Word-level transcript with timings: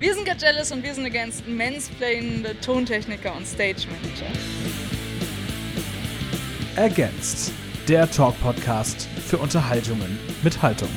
Wir 0.00 0.14
sind 0.14 0.26
Get 0.26 0.40
Jealous 0.40 0.70
und 0.70 0.84
wir 0.84 0.94
sind 0.94 1.06
against 1.06 1.48
mansplainende 1.48 2.54
Tontechniker 2.60 3.34
und 3.34 3.44
Stage 3.44 3.88
Manager. 3.90 4.26
Against, 6.76 7.50
der 7.88 8.08
Talk-Podcast 8.08 9.08
für 9.26 9.38
Unterhaltungen 9.38 10.16
mit 10.44 10.62
Haltung. 10.62 10.88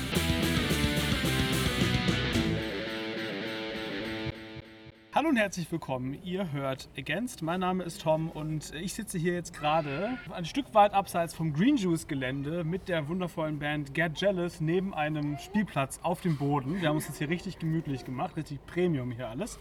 Und 5.31 5.37
herzlich 5.37 5.71
willkommen. 5.71 6.19
Ihr 6.25 6.51
hört 6.51 6.89
Against. 6.97 7.41
Mein 7.41 7.61
Name 7.61 7.85
ist 7.85 8.01
Tom 8.01 8.29
und 8.29 8.73
ich 8.75 8.93
sitze 8.93 9.17
hier 9.17 9.31
jetzt 9.31 9.53
gerade 9.53 10.17
ein 10.29 10.43
Stück 10.43 10.73
weit 10.73 10.93
abseits 10.93 11.33
vom 11.33 11.53
Green 11.53 11.77
Juice 11.77 12.05
Gelände 12.05 12.65
mit 12.65 12.89
der 12.89 13.07
wundervollen 13.07 13.57
Band 13.57 13.93
Get 13.93 14.19
Jealous 14.19 14.59
neben 14.59 14.93
einem 14.93 15.37
Spielplatz 15.37 16.01
auf 16.03 16.19
dem 16.19 16.35
Boden. 16.35 16.81
Wir 16.81 16.89
haben 16.89 16.97
uns 16.97 17.07
jetzt 17.07 17.19
hier 17.19 17.29
richtig 17.29 17.59
gemütlich 17.59 18.03
gemacht, 18.03 18.35
richtig 18.35 18.59
Premium 18.65 19.09
hier 19.13 19.29
alles. 19.29 19.57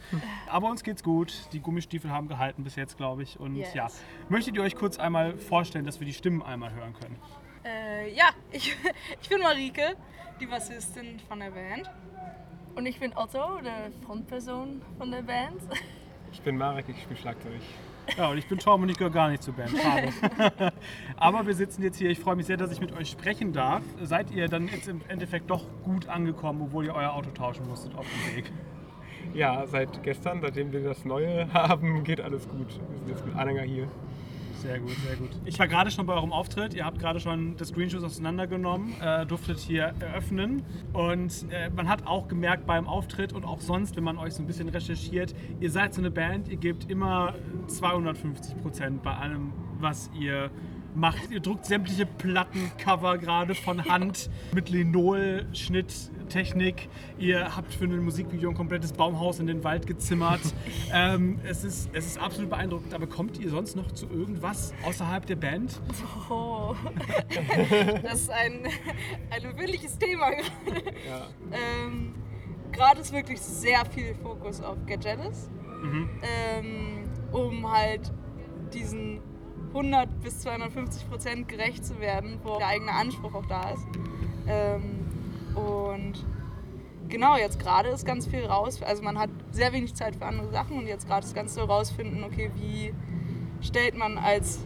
Aber 0.49 0.69
uns 0.71 0.83
geht's 0.83 1.05
gut. 1.05 1.33
Die 1.53 1.61
Gummistiefel 1.61 2.11
haben 2.11 2.27
gehalten 2.27 2.65
bis 2.65 2.75
jetzt, 2.75 2.97
glaube 2.97 3.23
ich. 3.23 3.39
Und 3.39 3.55
Yes. 3.55 3.73
ja, 3.73 3.87
möchtet 4.29 4.57
ihr 4.57 4.63
euch 4.63 4.75
kurz 4.75 4.99
einmal 4.99 5.37
vorstellen, 5.39 5.85
dass 5.85 6.01
wir 6.01 6.07
die 6.07 6.15
Stimmen 6.15 6.43
einmal 6.43 6.73
hören 6.73 6.95
können? 6.95 7.17
Äh, 7.65 8.13
ja, 8.13 8.31
ich, 8.51 8.75
ich 9.23 9.29
bin 9.29 9.41
Marike, 9.41 9.95
die 10.41 10.47
Bassistin 10.47 11.19
von 11.29 11.41
der 11.41 11.51
Band. 11.51 11.91
Und 12.75 12.87
ich 12.87 12.99
bin 12.99 13.13
Otto, 13.15 13.61
der 13.63 13.91
Frontperson 14.07 14.81
von 14.97 15.11
der 15.11 15.23
Band. 15.23 15.61
Ich 16.33 16.41
bin 16.41 16.57
Marek, 16.57 16.87
ich 16.89 17.03
spiele 17.03 17.21
Schlagzeug. 17.21 17.61
Ja, 18.17 18.31
und 18.31 18.39
ich 18.39 18.47
bin 18.47 18.59
Tom 18.59 18.83
und 18.83 18.89
ich 18.89 18.97
gehöre 18.97 19.13
gar 19.13 19.29
nicht 19.29 19.43
zur 19.43 19.55
Band. 19.55 19.71
Schade. 19.77 20.73
Aber 21.17 21.47
wir 21.47 21.55
sitzen 21.55 21.83
jetzt 21.83 21.99
hier. 21.99 22.11
Ich 22.11 22.19
freue 22.19 22.37
mich 22.37 22.47
sehr, 22.47 22.57
dass 22.57 22.73
ich 22.73 22.81
mit 22.81 22.93
euch 22.93 23.11
sprechen 23.11 23.53
darf. 23.53 23.83
Seid 24.03 24.31
ihr 24.31 24.49
dann 24.49 24.69
jetzt 24.69 24.89
im 24.89 25.03
Endeffekt 25.09 25.51
doch 25.51 25.65
gut 25.85 26.09
angekommen, 26.09 26.63
obwohl 26.63 26.87
ihr 26.87 26.95
euer 26.95 27.13
Auto 27.13 27.31
tauschen 27.31 27.69
musstet 27.69 27.95
auf 27.95 28.07
dem 28.07 28.37
Weg? 28.37 28.53
Ja, 29.35 29.67
seit 29.67 30.03
gestern, 30.03 30.41
seitdem 30.41 30.73
wir 30.73 30.83
das 30.83 31.05
Neue 31.05 31.49
haben, 31.53 32.03
geht 32.03 32.21
alles 32.21 32.49
gut. 32.49 32.69
Wir 32.69 32.99
sind 32.99 33.09
jetzt 33.09 33.27
mit 33.27 33.37
Anhänger 33.37 33.63
hier. 33.63 33.89
Sehr 34.61 34.79
gut, 34.79 34.91
sehr 35.07 35.17
gut. 35.17 35.31
Ich 35.47 35.59
war 35.59 35.67
gerade 35.69 35.91
schon 35.91 36.05
bei 36.05 36.13
eurem 36.13 36.33
Auftritt. 36.33 36.75
Ihr 36.75 36.85
habt 36.85 36.99
gerade 36.99 37.19
schon 37.19 37.57
das 37.57 37.73
Green 37.73 37.89
Shoes 37.89 38.05
auseinandergenommen, 38.05 38.95
äh, 39.01 39.25
durftet 39.25 39.59
hier 39.59 39.95
eröffnen. 40.01 40.63
Und 40.93 41.47
äh, 41.51 41.71
man 41.71 41.89
hat 41.89 42.07
auch 42.07 42.29
gemerkt 42.29 42.67
beim 42.67 42.87
Auftritt 42.87 43.33
und 43.33 43.45
auch 43.45 43.61
sonst, 43.61 43.97
wenn 43.97 44.05
man 44.05 44.19
euch 44.19 44.35
so 44.35 44.43
ein 44.43 44.47
bisschen 44.47 44.69
recherchiert, 44.69 45.35
ihr 45.61 45.71
seid 45.71 45.95
so 45.95 46.03
eine 46.03 46.11
Band, 46.11 46.49
ihr 46.49 46.59
gebt 46.59 46.91
immer 46.91 47.35
250 47.69 48.61
Prozent 48.61 49.03
bei 49.03 49.15
allem, 49.15 49.53
was 49.79 50.11
ihr 50.19 50.51
macht. 50.97 51.31
Ihr 51.31 51.41
druckt 51.41 51.67
sämtliche 51.67 52.07
Plattencover 52.07 53.19
gerade 53.19 53.55
von 53.55 53.85
Hand 53.85 54.31
mit 54.53 54.71
Linol-Schnitttechnik. 54.71 56.89
Ihr 57.19 57.57
habt 57.57 57.73
für 57.75 57.85
ein 57.85 58.03
Musikvideo 58.05 58.51
ein 58.51 58.57
komplettes 58.57 58.93
Baumhaus 58.93 59.39
in 59.41 59.47
den 59.47 59.63
Wald 59.65 59.87
gezimmert. 59.87 60.41
ähm, 60.93 61.39
es, 61.45 61.65
ist, 61.65 61.89
es 61.93 62.07
ist 62.07 62.19
absolut 62.19 62.51
beeindruckend. 62.51 62.93
Aber 62.95 63.07
kommt 63.07 63.39
ihr 63.39 63.51
sonst 63.51 63.77
noch 63.77 63.93
zu 63.93 64.07
irgendwas 64.09 64.73
außerhalb 64.85 65.25
der 65.27 65.37
Band? 65.37 65.81
Oh. 66.29 66.75
Das 68.03 68.23
ist 68.23 68.31
ein, 68.31 68.67
ein 69.31 69.43
wirkliches 69.59 69.97
Thema 69.99 70.31
gerade. 70.31 70.83
Ja. 71.09 71.29
Ähm, 71.53 72.15
gerade 72.73 73.01
ist 73.01 73.13
wirklich 73.13 73.41
sehr 73.41 73.85
viel 73.87 74.15
Fokus 74.17 74.61
auf 74.61 74.77
Get 74.87 75.05
Jealous, 75.05 75.49
Mhm. 75.83 76.09
ähm, 76.23 77.05
um 77.33 77.73
halt 77.73 78.13
diesen 78.75 79.21
100 79.75 80.23
bis 80.23 80.41
250 80.41 81.09
Prozent 81.09 81.49
gerecht 81.49 81.85
zu 81.85 82.01
werden, 82.01 82.39
wo 82.43 82.59
der 82.59 82.69
eigene 82.69 82.93
Anspruch 82.93 83.35
auch 83.35 83.47
da 83.47 83.71
ist. 83.71 83.87
Ähm, 84.49 85.01
und 85.55 86.25
genau, 87.09 87.37
jetzt 87.37 87.59
gerade 87.61 87.89
ist 87.91 88.05
ganz 88.05 88.27
viel 88.27 88.45
raus. 88.45 88.83
Also 88.83 89.03
man 89.03 89.19
hat 89.19 89.31
sehr 89.53 89.73
wenig 89.73 89.95
Zeit 89.95 90.17
für 90.17 90.27
andere 90.27 90.51
Sachen 90.51 90.77
und 90.77 90.87
jetzt 90.87 91.07
gerade 91.07 91.25
ist 91.25 91.35
ganz 91.35 91.55
so 91.55 91.63
rausfinden, 91.63 92.25
okay, 92.25 92.51
wie 92.57 92.93
stellt 93.65 93.97
man 93.97 94.19
als 94.19 94.61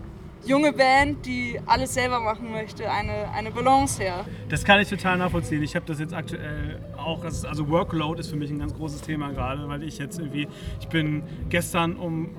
junge 0.46 0.72
Band, 0.72 1.24
die 1.24 1.58
alles 1.66 1.94
selber 1.94 2.20
machen 2.20 2.50
möchte, 2.50 2.90
eine, 2.90 3.30
eine 3.32 3.50
Balance 3.50 4.02
her. 4.02 4.24
Das 4.48 4.64
kann 4.64 4.80
ich 4.80 4.88
total 4.88 5.16
nachvollziehen. 5.18 5.62
Ich 5.62 5.74
habe 5.74 5.86
das 5.86 5.98
jetzt 5.98 6.12
aktuell 6.12 6.80
auch, 6.96 7.24
also 7.24 7.68
Workload 7.68 8.20
ist 8.20 8.28
für 8.28 8.36
mich 8.36 8.50
ein 8.50 8.58
ganz 8.58 8.74
großes 8.74 9.00
Thema 9.00 9.30
gerade, 9.32 9.66
weil 9.68 9.82
ich 9.82 9.98
jetzt 9.98 10.18
irgendwie, 10.18 10.46
ich 10.80 10.88
bin 10.88 11.22
gestern 11.48 11.96
um 11.96 12.30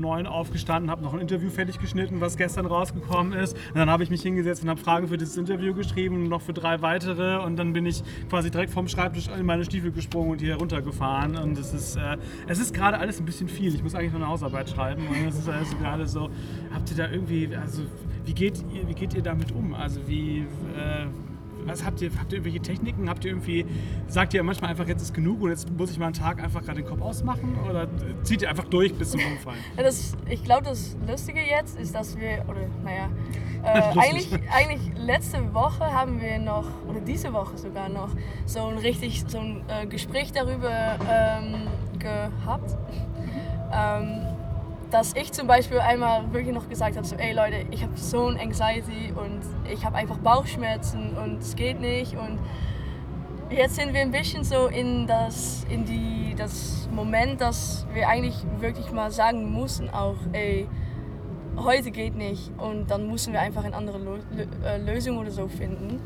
neun 0.00 0.26
aufgestanden, 0.26 0.90
habe 0.90 1.02
noch 1.02 1.14
ein 1.14 1.20
Interview 1.20 1.50
fertig 1.50 1.78
geschnitten, 1.78 2.20
was 2.20 2.36
gestern 2.36 2.66
rausgekommen 2.66 3.32
ist. 3.32 3.54
Und 3.54 3.76
dann 3.76 3.90
habe 3.90 4.02
ich 4.02 4.10
mich 4.10 4.22
hingesetzt 4.22 4.62
und 4.62 4.68
habe 4.68 4.80
Fragen 4.80 5.08
für 5.08 5.18
dieses 5.18 5.36
Interview 5.36 5.74
geschrieben, 5.74 6.28
noch 6.28 6.42
für 6.42 6.52
drei 6.52 6.82
weitere. 6.82 7.42
Und 7.42 7.56
dann 7.56 7.72
bin 7.72 7.86
ich 7.86 8.02
quasi 8.28 8.50
direkt 8.50 8.72
vom 8.72 8.88
Schreibtisch 8.88 9.28
in 9.28 9.46
meine 9.46 9.64
Stiefel 9.64 9.92
gesprungen 9.92 10.32
und 10.32 10.40
hier 10.40 10.56
runtergefahren. 10.56 11.36
Und 11.36 11.58
es 11.58 11.72
ist, 11.72 11.96
äh, 11.96 12.16
ist 12.48 12.74
gerade 12.74 12.98
alles 12.98 13.18
ein 13.18 13.24
bisschen 13.24 13.48
viel. 13.48 13.74
Ich 13.74 13.82
muss 13.82 13.94
eigentlich 13.94 14.12
noch 14.12 14.20
eine 14.20 14.28
Hausarbeit 14.28 14.70
schreiben. 14.70 15.06
Und 15.06 15.28
es 15.28 15.38
ist 15.38 15.48
alles 15.48 15.76
gerade 15.78 16.06
so, 16.06 16.30
habt 16.72 16.90
ihr 16.90 16.96
da 16.96 17.10
irgendwie, 17.10 17.48
also 17.56 17.82
wie 18.24 18.34
geht 18.34 18.62
ihr, 18.72 18.88
wie 18.88 18.94
geht 18.94 19.14
ihr 19.14 19.22
damit 19.22 19.52
um? 19.52 19.74
Also 19.74 20.00
wie, 20.06 20.46
äh, 20.76 21.06
was 21.66 21.84
habt 21.84 22.00
ihr, 22.00 22.10
habt 22.18 22.32
ihr 22.32 22.38
irgendwelche 22.38 22.60
Techniken? 22.60 23.08
Habt 23.08 23.24
ihr 23.24 23.30
irgendwie, 23.30 23.66
sagt 24.08 24.34
ihr 24.34 24.42
manchmal 24.42 24.70
einfach, 24.70 24.86
jetzt 24.86 25.02
ist 25.02 25.14
genug 25.14 25.42
und 25.42 25.50
jetzt 25.50 25.70
muss 25.70 25.90
ich 25.90 25.98
mal 25.98 26.06
einen 26.06 26.14
Tag 26.14 26.42
einfach 26.42 26.62
gerade 26.62 26.82
den 26.82 26.88
Kopf 26.88 27.00
ausmachen? 27.00 27.56
Oder 27.68 27.88
zieht 28.22 28.42
ihr 28.42 28.50
einfach 28.50 28.64
durch 28.64 28.94
bis 28.94 29.12
zum 29.12 29.20
Umfallen? 29.20 29.58
Das, 29.76 30.12
ich 30.28 30.44
glaube, 30.44 30.64
das 30.64 30.96
Lustige 31.06 31.40
jetzt 31.40 31.78
ist, 31.78 31.94
dass 31.94 32.18
wir, 32.18 32.44
oder 32.48 32.60
naja, 32.84 33.08
äh, 33.62 33.98
eigentlich, 33.98 34.32
eigentlich 34.52 34.92
letzte 34.96 35.54
Woche 35.54 35.92
haben 35.92 36.20
wir 36.20 36.38
noch, 36.38 36.66
oder 36.88 37.00
diese 37.00 37.32
Woche 37.32 37.56
sogar 37.58 37.88
noch, 37.88 38.10
so 38.46 38.66
ein 38.66 38.78
richtig 38.78 39.24
so 39.26 39.38
ein 39.38 39.62
äh, 39.68 39.86
Gespräch 39.86 40.32
darüber 40.32 40.98
ähm, 41.10 41.68
gehabt. 41.98 42.76
Ähm, 43.72 44.31
dass 44.92 45.14
ich 45.16 45.32
zum 45.32 45.46
Beispiel 45.46 45.78
einmal 45.78 46.32
wirklich 46.32 46.54
noch 46.54 46.68
gesagt 46.68 46.96
habe, 46.96 47.06
so, 47.06 47.16
ey 47.16 47.32
Leute, 47.32 47.64
ich 47.70 47.82
habe 47.82 47.96
so 47.96 48.26
ein 48.26 48.38
Anxiety 48.38 49.12
und 49.16 49.40
ich 49.72 49.84
habe 49.84 49.96
einfach 49.96 50.18
Bauchschmerzen 50.18 51.16
und 51.16 51.40
es 51.40 51.56
geht 51.56 51.80
nicht 51.80 52.14
und 52.14 52.38
jetzt 53.50 53.76
sind 53.76 53.94
wir 53.94 54.02
ein 54.02 54.10
bisschen 54.10 54.44
so 54.44 54.66
in 54.66 55.06
das, 55.06 55.64
in 55.70 55.86
die, 55.86 56.34
das 56.36 56.88
Moment, 56.92 57.40
dass 57.40 57.86
wir 57.94 58.06
eigentlich 58.06 58.36
wirklich 58.60 58.92
mal 58.92 59.10
sagen 59.10 59.58
müssen 59.58 59.88
auch, 59.90 60.16
ey, 60.32 60.68
heute 61.56 61.90
geht 61.90 62.14
nicht 62.14 62.50
und 62.58 62.90
dann 62.90 63.08
müssen 63.08 63.32
wir 63.32 63.40
einfach 63.40 63.64
eine 63.64 63.74
andere 63.74 63.98
äh, 64.64 64.78
Lösung 64.78 65.18
oder 65.18 65.30
so 65.30 65.48
finden. 65.48 66.00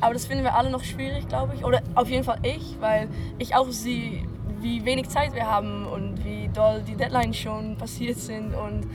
Aber 0.00 0.14
das 0.14 0.26
finden 0.26 0.44
wir 0.44 0.54
alle 0.54 0.70
noch 0.70 0.84
schwierig, 0.84 1.28
glaube 1.28 1.54
ich. 1.54 1.64
Oder 1.64 1.82
auf 1.94 2.08
jeden 2.08 2.24
Fall 2.24 2.38
ich, 2.42 2.76
weil 2.80 3.08
ich 3.38 3.54
auch 3.54 3.68
sehe, 3.68 4.22
wie 4.60 4.84
wenig 4.84 5.08
Zeit 5.08 5.34
wir 5.34 5.46
haben 5.46 5.86
und 5.86 6.09
doll 6.52 6.82
die 6.86 6.94
Deadlines 6.96 7.36
schon 7.36 7.76
passiert 7.76 8.18
sind. 8.18 8.54
Und 8.54 8.86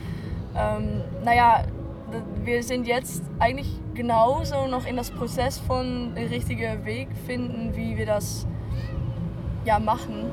ähm, 0.56 1.02
naja, 1.24 1.64
wir 2.44 2.62
sind 2.62 2.86
jetzt 2.86 3.22
eigentlich 3.38 3.68
genauso 3.94 4.66
noch 4.66 4.86
in 4.86 4.96
das 4.96 5.10
Prozess 5.10 5.58
von 5.58 6.14
den 6.14 6.28
richtigen 6.28 6.84
Weg 6.84 7.08
finden, 7.26 7.74
wie 7.74 7.96
wir 7.96 8.06
das 8.06 8.46
ja 9.64 9.78
machen. 9.78 10.30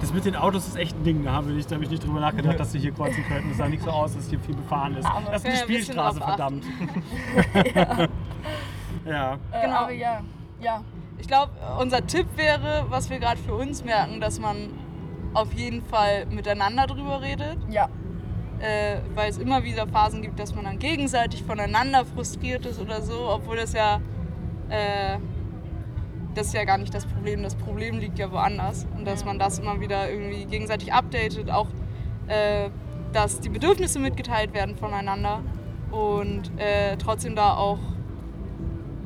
Das 0.00 0.12
mit 0.12 0.26
den 0.26 0.36
Autos 0.36 0.68
ist 0.68 0.76
echt 0.76 0.94
ein 0.94 1.04
Ding. 1.04 1.24
Da 1.24 1.32
habe 1.32 1.50
ich, 1.52 1.66
da 1.66 1.76
hab 1.76 1.82
ich 1.82 1.88
nicht 1.88 2.04
drüber 2.06 2.20
nachgedacht, 2.20 2.60
dass 2.60 2.70
sie 2.72 2.78
hier 2.78 2.92
kreuzen 2.92 3.24
könnten. 3.24 3.48
Das 3.48 3.58
sah 3.58 3.68
nicht 3.68 3.82
so 3.82 3.90
aus, 3.90 4.14
dass 4.14 4.28
hier 4.28 4.38
viel 4.40 4.54
befahren 4.54 4.94
ist. 4.96 5.06
Aber 5.06 5.30
das 5.30 5.42
ist 5.42 5.46
eine 5.46 5.54
ja, 5.54 5.60
ein 5.60 5.64
Spielstraße, 5.64 6.20
verdammt. 6.20 6.64
ja. 9.06 9.34
Äh, 9.52 9.62
Genau. 9.62 9.76
Aber 9.76 9.92
ja, 9.92 10.20
ja, 10.60 10.82
Ich 11.18 11.26
glaube, 11.26 11.50
unser 11.80 12.06
Tipp 12.06 12.26
wäre, 12.36 12.84
was 12.90 13.08
wir 13.08 13.18
gerade 13.18 13.38
für 13.40 13.54
uns 13.54 13.84
merken, 13.84 14.20
dass 14.20 14.38
man 14.38 14.68
auf 15.36 15.52
jeden 15.52 15.82
Fall 15.82 16.26
miteinander 16.26 16.86
drüber 16.86 17.20
redet, 17.20 17.58
ja. 17.70 17.88
äh, 18.58 18.98
weil 19.14 19.30
es 19.30 19.38
immer 19.38 19.64
wieder 19.64 19.86
Phasen 19.86 20.22
gibt, 20.22 20.38
dass 20.38 20.54
man 20.54 20.64
dann 20.64 20.78
gegenseitig 20.78 21.42
voneinander 21.42 22.04
frustriert 22.04 22.66
ist 22.66 22.80
oder 22.80 23.02
so, 23.02 23.28
obwohl 23.28 23.56
das 23.56 23.72
ja 23.72 24.00
äh, 24.68 25.18
das 26.36 26.48
ist 26.48 26.52
ja 26.54 26.64
gar 26.64 26.78
nicht 26.78 26.94
das 26.94 27.06
Problem. 27.06 27.42
Das 27.42 27.54
Problem 27.54 27.98
liegt 27.98 28.18
ja 28.18 28.30
woanders 28.30 28.86
und 28.96 29.06
dass 29.06 29.24
man 29.24 29.38
das 29.38 29.58
immer 29.58 29.80
wieder 29.80 30.10
irgendwie 30.10 30.44
gegenseitig 30.44 30.92
updatet, 30.92 31.50
auch 31.50 31.68
äh, 32.28 32.68
dass 33.12 33.40
die 33.40 33.48
Bedürfnisse 33.48 33.98
mitgeteilt 33.98 34.52
werden 34.52 34.76
voneinander 34.76 35.40
und 35.90 36.50
äh, 36.58 36.96
trotzdem 36.98 37.34
da 37.36 37.54
auch 37.54 37.78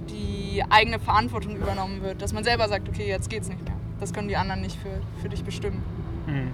die 0.08 0.64
eigene 0.68 0.98
Verantwortung 0.98 1.56
übernommen 1.56 2.02
wird, 2.02 2.20
dass 2.20 2.32
man 2.32 2.42
selber 2.42 2.68
sagt, 2.68 2.88
okay, 2.88 3.06
jetzt 3.06 3.30
geht's 3.30 3.48
nicht 3.48 3.62
mehr. 3.62 3.74
Das 4.00 4.12
können 4.12 4.28
die 4.28 4.36
anderen 4.36 4.62
nicht 4.62 4.76
für, 4.76 5.00
für 5.22 5.28
dich 5.28 5.44
bestimmen. 5.44 5.84
Mhm. 6.30 6.52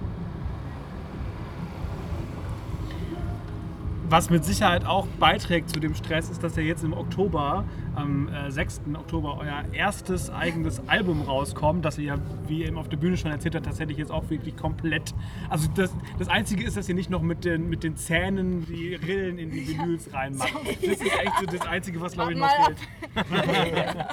Was 4.09 4.29
mit 4.29 4.45
Sicherheit 4.45 4.85
auch 4.85 5.05
beiträgt 5.19 5.69
zu 5.69 5.81
dem 5.81 5.93
Stress, 5.93 6.29
ist, 6.29 6.41
dass 6.41 6.55
ja 6.55 6.63
jetzt 6.63 6.81
im 6.81 6.93
Oktober 6.93 7.65
am 7.93 8.29
äh, 8.29 8.49
6. 8.49 8.83
Oktober 8.93 9.37
euer 9.41 9.65
erstes 9.73 10.29
eigenes 10.29 10.81
Album 10.87 11.23
rauskommt, 11.23 11.83
das 11.83 11.97
ihr 11.97 12.05
ja, 12.05 12.17
wie 12.47 12.59
ihr 12.61 12.67
eben 12.67 12.77
auf 12.77 12.87
der 12.87 12.95
Bühne 12.95 13.17
schon 13.17 13.31
erzählt 13.31 13.55
habt, 13.55 13.65
tatsächlich 13.65 13.97
jetzt 13.97 14.11
auch 14.11 14.29
wirklich 14.29 14.55
komplett. 14.55 15.13
Also 15.49 15.67
das, 15.75 15.93
das 16.17 16.29
Einzige 16.29 16.63
ist, 16.63 16.77
dass 16.77 16.87
ihr 16.87 16.95
nicht 16.95 17.09
noch 17.09 17.21
mit 17.21 17.43
den, 17.43 17.69
mit 17.69 17.83
den 17.83 17.97
Zähnen 17.97 18.65
die 18.65 18.95
Rillen 18.95 19.37
in 19.39 19.51
die 19.51 19.67
Vinyls 19.67 20.13
reinmacht. 20.13 20.53
Das 20.55 20.77
ist 20.77 21.01
echt 21.01 21.39
so 21.41 21.45
das 21.45 21.67
Einzige, 21.67 21.99
was 21.99 22.13
glaube 22.13 22.31
ich 22.31 22.39
noch 22.39 22.49
fehlt. 22.49 22.77
Gute 23.15 24.07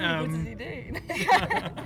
Ähm, 0.00 0.46
Idee. 0.46 0.92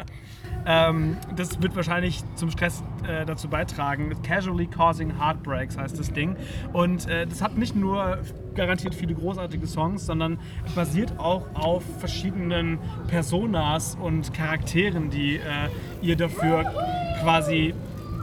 ähm, 0.68 1.16
das 1.34 1.62
wird 1.62 1.74
wahrscheinlich 1.74 2.22
zum 2.34 2.50
Stress 2.50 2.84
äh, 3.08 3.24
dazu 3.24 3.48
beitragen. 3.48 4.14
Casually 4.22 4.66
Causing 4.66 5.18
Heartbreaks 5.18 5.78
heißt 5.78 5.98
das 5.98 6.12
Ding. 6.12 6.36
Und 6.74 7.08
äh, 7.08 7.26
das 7.26 7.40
hat 7.40 7.56
nicht 7.56 7.74
nur 7.74 8.18
garantiert 8.54 8.94
viele 8.94 9.14
großartige 9.14 9.66
Songs, 9.66 10.04
sondern 10.04 10.38
basiert 10.74 11.18
auch 11.18 11.46
auf 11.54 11.82
verschiedenen 12.00 12.78
Personas 13.06 13.96
und 13.98 14.34
Charakteren, 14.34 15.08
die 15.08 15.36
äh, 15.36 15.40
ihr 16.02 16.16
dafür 16.16 16.64
quasi 17.22 17.72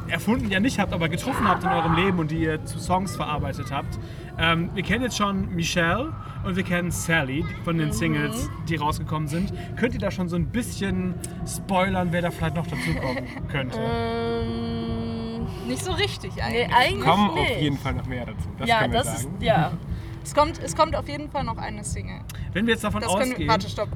erfunden 0.07 0.51
ja 0.51 0.59
nicht 0.59 0.77
habt, 0.77 0.93
aber 0.93 1.09
getroffen 1.09 1.47
habt 1.47 1.63
in 1.63 1.69
eurem 1.69 1.95
Leben 1.95 2.19
und 2.19 2.29
die 2.29 2.43
ihr 2.43 2.63
zu 2.65 2.79
Songs 2.79 3.15
verarbeitet 3.15 3.71
habt. 3.71 3.97
Ähm, 4.37 4.69
wir 4.73 4.83
kennen 4.83 5.03
jetzt 5.03 5.17
schon 5.17 5.53
Michelle 5.55 6.13
und 6.43 6.55
wir 6.55 6.63
kennen 6.63 6.91
Sally 6.91 7.45
von 7.63 7.77
den 7.77 7.91
Singles, 7.91 8.49
die 8.67 8.75
rausgekommen 8.75 9.27
sind. 9.27 9.53
Könnt 9.77 9.93
ihr 9.93 9.99
da 9.99 10.11
schon 10.11 10.27
so 10.27 10.35
ein 10.35 10.47
bisschen 10.47 11.15
spoilern, 11.47 12.09
wer 12.11 12.21
da 12.21 12.31
vielleicht 12.31 12.55
noch 12.55 12.67
dazukommen 12.67 13.23
könnte? 13.47 13.79
Ähm, 13.79 15.47
Nicht 15.67 15.83
so 15.83 15.91
richtig 15.93 16.35
nee, 16.35 16.41
eigentlich. 16.41 16.75
eigentlich 16.75 17.05
Kommen 17.05 17.33
nicht. 17.35 17.51
auf 17.51 17.61
jeden 17.61 17.77
Fall 17.77 17.93
noch 17.93 18.05
mehr 18.07 18.25
dazu. 18.25 18.49
Das 18.59 18.67
ja, 18.67 18.79
können 18.79 18.93
wir 18.93 18.99
das 18.99 19.21
sagen. 19.21 19.35
ist, 19.37 19.43
ja. 19.43 19.71
Es 20.23 20.33
kommt, 20.33 20.59
es 20.63 20.75
kommt 20.75 20.95
auf 20.95 21.07
jeden 21.07 21.29
Fall 21.29 21.43
noch 21.43 21.57
eine 21.57 21.83
Single. 21.83 22.21
Wenn 22.51 22.65
wir 22.65 22.73
jetzt 22.73 22.83
davon 22.83 22.99
Das 23.01 23.13
können 23.13 23.33
ausgehen, 23.33 23.47
warte, 23.47 23.69
stopp. 23.69 23.89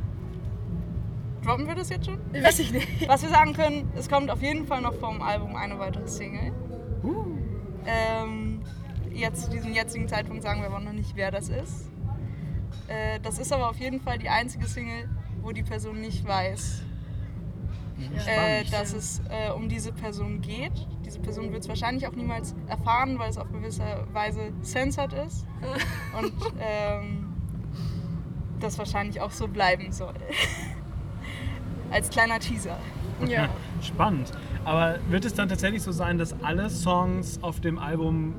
Droppen 1.43 1.65
wir 1.65 1.73
das 1.73 1.89
jetzt 1.89 2.05
schon? 2.05 2.19
Weiß 2.31 2.59
ich 2.59 2.71
nicht. 2.71 3.09
Was 3.09 3.23
wir 3.23 3.29
sagen 3.29 3.53
können, 3.53 3.91
es 3.95 4.07
kommt 4.07 4.29
auf 4.29 4.39
jeden 4.43 4.67
Fall 4.67 4.79
noch 4.81 4.93
vom 4.93 5.23
Album 5.23 5.55
eine 5.55 5.79
weitere 5.79 6.07
Single. 6.07 6.51
Uh. 7.03 7.25
Ähm, 7.87 8.38
jetzt 9.13 9.45
zu 9.45 9.49
diesem 9.51 9.73
jetzigen 9.73 10.07
Zeitpunkt 10.07 10.43
sagen 10.43 10.61
wir 10.61 10.67
aber 10.67 10.79
noch 10.79 10.93
nicht, 10.93 11.15
wer 11.15 11.31
das 11.31 11.49
ist. 11.49 11.89
Äh, 12.87 13.19
das 13.21 13.39
ist 13.39 13.51
aber 13.53 13.69
auf 13.69 13.79
jeden 13.79 14.01
Fall 14.01 14.17
die 14.17 14.29
einzige 14.29 14.65
Single, 14.65 15.09
wo 15.41 15.51
die 15.51 15.63
Person 15.63 16.01
nicht 16.01 16.27
weiß, 16.27 16.83
äh, 18.27 18.63
dass 18.71 18.93
es 18.93 19.21
äh, 19.29 19.51
um 19.51 19.69
diese 19.69 19.91
Person 19.91 20.41
geht. 20.41 20.71
Diese 21.05 21.19
Person 21.19 21.51
wird 21.51 21.63
es 21.63 21.69
wahrscheinlich 21.69 22.07
auch 22.07 22.13
niemals 22.13 22.55
erfahren, 22.67 23.19
weil 23.19 23.29
es 23.29 23.37
auf 23.37 23.51
gewisse 23.51 23.83
Weise 24.13 24.51
censored 24.61 25.13
ist. 25.13 25.45
Und 26.17 26.33
ähm, 26.59 27.33
das 28.59 28.77
wahrscheinlich 28.77 29.21
auch 29.21 29.31
so 29.31 29.47
bleiben 29.47 29.91
soll. 29.91 30.13
Als 31.91 32.09
kleiner 32.09 32.39
Teaser. 32.39 32.77
Ja. 33.25 33.49
spannend. 33.81 34.31
Aber 34.65 34.99
wird 35.09 35.25
es 35.25 35.33
dann 35.33 35.49
tatsächlich 35.49 35.81
so 35.81 35.91
sein, 35.91 36.17
dass 36.17 36.41
alle 36.43 36.69
Songs 36.69 37.41
auf 37.41 37.59
dem 37.59 37.79
Album 37.79 38.35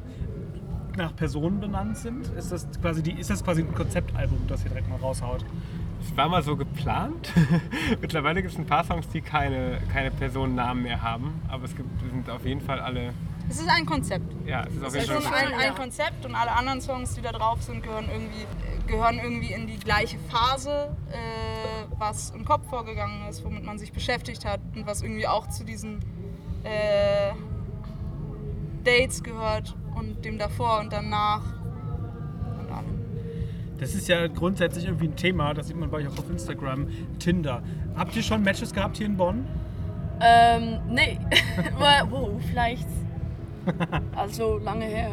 nach 0.96 1.14
Personen 1.14 1.60
benannt 1.60 1.96
sind? 1.96 2.26
Ist 2.36 2.52
das 2.52 2.66
quasi, 2.80 3.02
die, 3.02 3.12
ist 3.12 3.30
das 3.30 3.42
quasi 3.44 3.62
ein 3.62 3.74
Konzeptalbum, 3.74 4.38
das 4.48 4.62
ihr 4.64 4.70
direkt 4.70 4.88
mal 4.88 4.96
raushaut? 4.96 5.44
Es 6.02 6.16
war 6.16 6.28
mal 6.28 6.42
so 6.42 6.56
geplant. 6.56 7.32
Mittlerweile 8.00 8.40
gibt 8.42 8.54
es 8.54 8.58
ein 8.58 8.66
paar 8.66 8.84
Songs, 8.84 9.08
die 9.08 9.20
keine, 9.20 9.78
keine 9.92 10.10
Personennamen 10.10 10.82
mehr 10.82 11.02
haben. 11.02 11.40
Aber 11.48 11.64
es 11.64 11.76
gibt, 11.76 11.88
sind 12.00 12.28
auf 12.30 12.44
jeden 12.46 12.60
Fall 12.60 12.80
alle. 12.80 13.12
Es 13.48 13.60
ist 13.60 13.68
ein 13.68 13.84
Konzept. 13.84 14.24
Ja, 14.46 14.64
es 14.64 14.74
ist 14.76 14.82
auf 14.84 14.94
Es 14.94 15.06
jeden 15.06 15.18
ist 15.18 15.26
Fall. 15.26 15.46
ein, 15.46 15.54
ein 15.54 15.74
Konzept 15.74 16.24
und 16.24 16.34
alle 16.34 16.52
anderen 16.52 16.80
Songs, 16.80 17.14
die 17.14 17.20
da 17.20 17.32
drauf 17.32 17.62
sind, 17.62 17.82
gehören 17.82 18.06
irgendwie, 18.10 18.46
gehören 18.86 19.18
irgendwie 19.18 19.52
in 19.52 19.66
die 19.66 19.78
gleiche 19.78 20.18
Phase, 20.30 20.96
äh, 21.10 21.84
was 21.98 22.30
im 22.30 22.44
Kopf 22.44 22.68
vorgegangen 22.68 23.28
ist, 23.28 23.44
womit 23.44 23.64
man 23.64 23.78
sich 23.78 23.92
beschäftigt 23.92 24.44
hat 24.44 24.60
und 24.74 24.86
was 24.86 25.02
irgendwie 25.02 25.26
auch 25.26 25.48
zu 25.48 25.64
diesen 25.64 25.98
äh, 26.64 27.32
Dates 28.84 29.22
gehört 29.22 29.74
und 29.96 30.24
dem 30.24 30.38
davor 30.38 30.80
und 30.80 30.92
danach 30.92 31.42
und 32.58 32.70
allem. 32.72 33.00
Das 33.78 33.94
ist 33.94 34.08
ja 34.08 34.26
grundsätzlich 34.26 34.84
irgendwie 34.84 35.08
ein 35.08 35.16
Thema, 35.16 35.54
das 35.54 35.68
sieht 35.68 35.76
man 35.76 35.90
bei 35.90 35.98
euch 35.98 36.08
auch 36.08 36.18
auf 36.18 36.30
Instagram, 36.30 36.88
Tinder. 37.18 37.62
Habt 37.96 38.14
ihr 38.16 38.22
schon 38.22 38.42
Matches 38.42 38.72
gehabt 38.72 38.96
hier 38.96 39.06
in 39.06 39.16
Bonn? 39.16 39.46
Ähm, 40.20 40.80
nee. 40.88 41.18
Aber, 41.76 42.10
wow, 42.10 42.30
vielleicht. 42.50 42.86
Also 44.14 44.58
lange 44.58 44.84
her. 44.84 45.12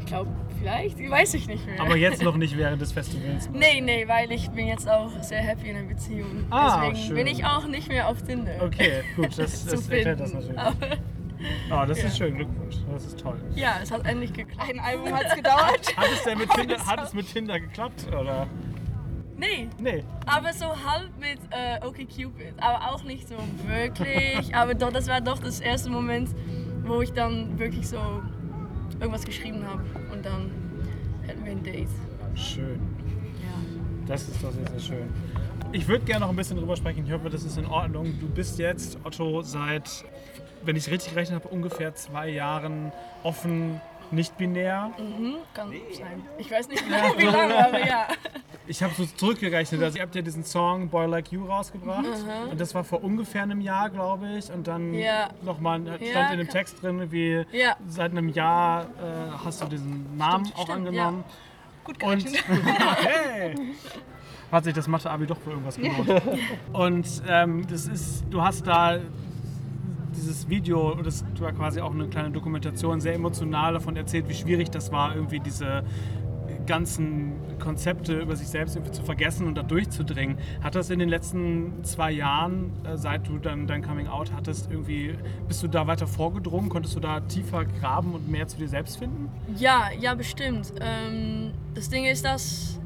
Ich 0.00 0.06
glaube, 0.06 0.30
vielleicht, 0.58 0.98
weiß 0.98 1.34
ich 1.34 1.48
nicht 1.48 1.66
mehr. 1.66 1.80
Aber 1.80 1.96
jetzt 1.96 2.22
noch 2.22 2.36
nicht 2.36 2.56
während 2.58 2.80
des 2.80 2.92
Festivals. 2.92 3.50
Nee, 3.52 3.80
nee, 3.80 4.06
weil 4.08 4.30
ich 4.32 4.50
bin 4.50 4.66
jetzt 4.66 4.88
auch 4.88 5.10
sehr 5.22 5.40
happy 5.40 5.68
in 5.70 5.76
einer 5.76 5.88
Beziehung. 5.88 6.44
Ah, 6.50 6.80
Deswegen 6.80 7.06
schön. 7.06 7.14
bin 7.16 7.26
ich 7.26 7.44
auch 7.44 7.66
nicht 7.66 7.88
mehr 7.88 8.08
auf 8.08 8.22
Tinder. 8.22 8.52
Okay, 8.60 9.02
gut, 9.16 9.36
das, 9.36 9.64
zu 9.64 9.70
das 9.76 9.88
erklärt 9.88 10.20
das 10.20 10.32
natürlich. 10.32 10.58
Aber, 10.58 10.96
Oh, 11.70 11.84
das 11.86 12.02
ist 12.02 12.16
schön, 12.18 12.34
Glückwunsch. 12.36 12.76
Das 12.92 13.06
ist 13.06 13.18
toll. 13.20 13.40
ja, 13.54 13.76
es 13.82 13.90
hat 13.90 14.06
endlich 14.06 14.32
geklappt. 14.32 14.68
Ein 14.70 14.80
Album 14.80 15.12
hat 15.12 15.24
es 15.28 15.34
gedauert. 15.36 15.96
Hat 15.96 16.06
es 16.12 16.22
denn 16.24 16.38
mit 16.38 16.50
Tinder, 16.54 16.86
hat 16.86 17.02
es 17.04 17.12
mit 17.14 17.32
Tinder 17.32 17.58
geklappt? 17.60 18.06
Oder? 18.08 18.46
Nee, 19.36 19.68
Nee. 19.80 20.04
aber 20.26 20.52
so 20.52 20.66
halb 20.66 21.10
mit 21.18 21.38
äh, 21.50 21.84
OkCupid. 21.84 22.54
Aber 22.58 22.92
auch 22.92 23.02
nicht 23.02 23.26
so 23.28 23.34
wirklich. 23.66 24.54
aber 24.54 24.74
doch, 24.74 24.92
das 24.92 25.08
war 25.08 25.20
doch 25.20 25.38
das 25.40 25.60
erste 25.60 25.90
Moment, 25.90 26.30
wo 26.84 27.00
ich 27.02 27.12
dann 27.12 27.58
wirklich 27.58 27.88
so 27.88 27.98
irgendwas 29.00 29.24
geschrieben 29.24 29.66
habe. 29.66 29.82
Und 30.12 30.24
dann 30.24 30.50
hätten 31.26 31.44
wir 31.44 31.52
ein 31.52 31.62
Date. 31.62 31.88
Schön. 32.34 32.80
Ja. 33.42 34.06
Das 34.06 34.28
ist 34.28 34.42
doch 34.44 34.52
sehr, 34.52 34.66
sehr 34.68 34.80
schön. 34.80 35.08
Ich 35.72 35.88
würde 35.88 36.04
gerne 36.04 36.20
noch 36.20 36.30
ein 36.30 36.36
bisschen 36.36 36.58
drüber 36.58 36.76
sprechen. 36.76 37.04
Ich 37.06 37.12
hoffe, 37.12 37.28
das 37.30 37.42
ist 37.44 37.56
in 37.56 37.66
Ordnung. 37.66 38.14
Du 38.20 38.28
bist 38.28 38.58
jetzt, 38.58 38.98
Otto, 39.04 39.40
seit, 39.42 40.04
wenn 40.64 40.76
ich 40.76 40.86
es 40.86 40.90
richtig 40.90 41.12
gerechnet 41.14 41.42
habe, 41.42 41.52
ungefähr 41.54 41.94
zwei 41.94 42.28
Jahren 42.28 42.92
offen, 43.22 43.80
nicht 44.10 44.36
binär. 44.36 44.90
Mhm, 44.98 45.36
kann 45.54 45.70
sein. 45.92 46.22
Ich 46.36 46.50
weiß 46.50 46.68
nicht 46.68 46.84
genau, 46.84 46.96
wie 47.16 47.24
lange, 47.24 47.66
aber 47.66 47.86
ja. 47.86 48.06
Ich 48.66 48.82
habe 48.82 48.92
so 48.94 49.06
zurückgerechnet. 49.06 49.82
Also 49.82 49.96
ihr 49.96 50.02
habt 50.02 50.14
ja 50.14 50.20
diesen 50.22 50.44
Song 50.44 50.88
Boy 50.88 51.06
Like 51.06 51.32
You 51.32 51.46
rausgebracht. 51.46 52.04
Und 52.50 52.60
das 52.60 52.74
war 52.74 52.84
vor 52.84 53.02
ungefähr 53.02 53.42
einem 53.42 53.60
Jahr, 53.62 53.88
glaube 53.90 54.28
ich. 54.38 54.52
Und 54.52 54.66
dann 54.68 54.92
Ja. 54.94 55.30
nochmal 55.42 55.80
stand 55.80 56.00
Ja, 56.02 56.30
in 56.32 56.38
dem 56.38 56.48
Text 56.48 56.82
drin, 56.82 57.10
wie 57.10 57.44
Ja. 57.52 57.76
seit 57.88 58.10
einem 58.12 58.28
Jahr 58.28 58.82
äh, 58.82 58.86
hast 59.44 59.62
du 59.62 59.66
diesen 59.66 60.16
Namen 60.16 60.44
Stimmt, 60.44 60.58
auch 60.58 60.62
stimmt, 60.64 60.88
angenommen. 60.88 61.24
Gut 61.84 62.02
Und 62.04 62.24
gerechnet. 62.24 62.44
hey! 63.02 63.54
Hat 64.52 64.64
sich 64.64 64.74
das 64.74 64.86
macht 64.86 65.04
der 65.06 65.12
Abi 65.12 65.26
doch 65.26 65.40
für 65.40 65.50
irgendwas 65.50 65.76
gelohnt. 65.76 66.22
Und 66.74 67.22
ähm, 67.26 67.66
das 67.66 67.86
ist, 67.86 68.24
du 68.30 68.42
hast 68.42 68.66
da 68.66 68.98
dieses 70.16 70.48
Video, 70.48 70.94
das 71.02 71.24
war 71.38 71.52
quasi 71.52 71.80
auch 71.80 71.92
eine 71.92 72.08
kleine 72.08 72.30
Dokumentation, 72.30 73.00
sehr 73.00 73.14
emotional 73.14 73.74
davon 73.74 73.96
erzählt, 73.96 74.28
wie 74.28 74.34
schwierig 74.34 74.70
das 74.70 74.92
war, 74.92 75.14
irgendwie 75.14 75.40
diese 75.40 75.84
ganzen 76.66 77.32
Konzepte 77.58 78.20
über 78.20 78.36
sich 78.36 78.48
selbst 78.48 78.76
irgendwie 78.76 78.92
zu 78.92 79.02
vergessen 79.02 79.46
und 79.46 79.56
da 79.56 79.62
durchzudringen. 79.62 80.38
Hat 80.62 80.74
das 80.74 80.90
in 80.90 80.98
den 80.98 81.08
letzten 81.08 81.84
zwei 81.84 82.10
Jahren, 82.10 82.72
äh, 82.84 82.96
seit 82.96 83.28
du 83.28 83.38
dann 83.38 83.66
dein 83.66 83.82
Coming 83.82 84.08
Out 84.08 84.32
hattest, 84.32 84.70
irgendwie, 84.70 85.14
bist 85.48 85.62
du 85.62 85.68
da 85.68 85.86
weiter 85.86 86.06
vorgedrungen? 86.06 86.68
Konntest 86.68 86.96
du 86.96 87.00
da 87.00 87.20
tiefer 87.20 87.64
graben 87.64 88.14
und 88.14 88.28
mehr 88.28 88.48
zu 88.48 88.58
dir 88.58 88.68
selbst 88.68 88.98
finden? 88.98 89.30
Ja, 89.56 89.90
ja, 89.98 90.14
bestimmt. 90.14 90.72
Ähm, 90.80 91.52
das 91.74 91.88
Ding 91.88 92.04
ist, 92.04 92.24
dass 92.24 92.80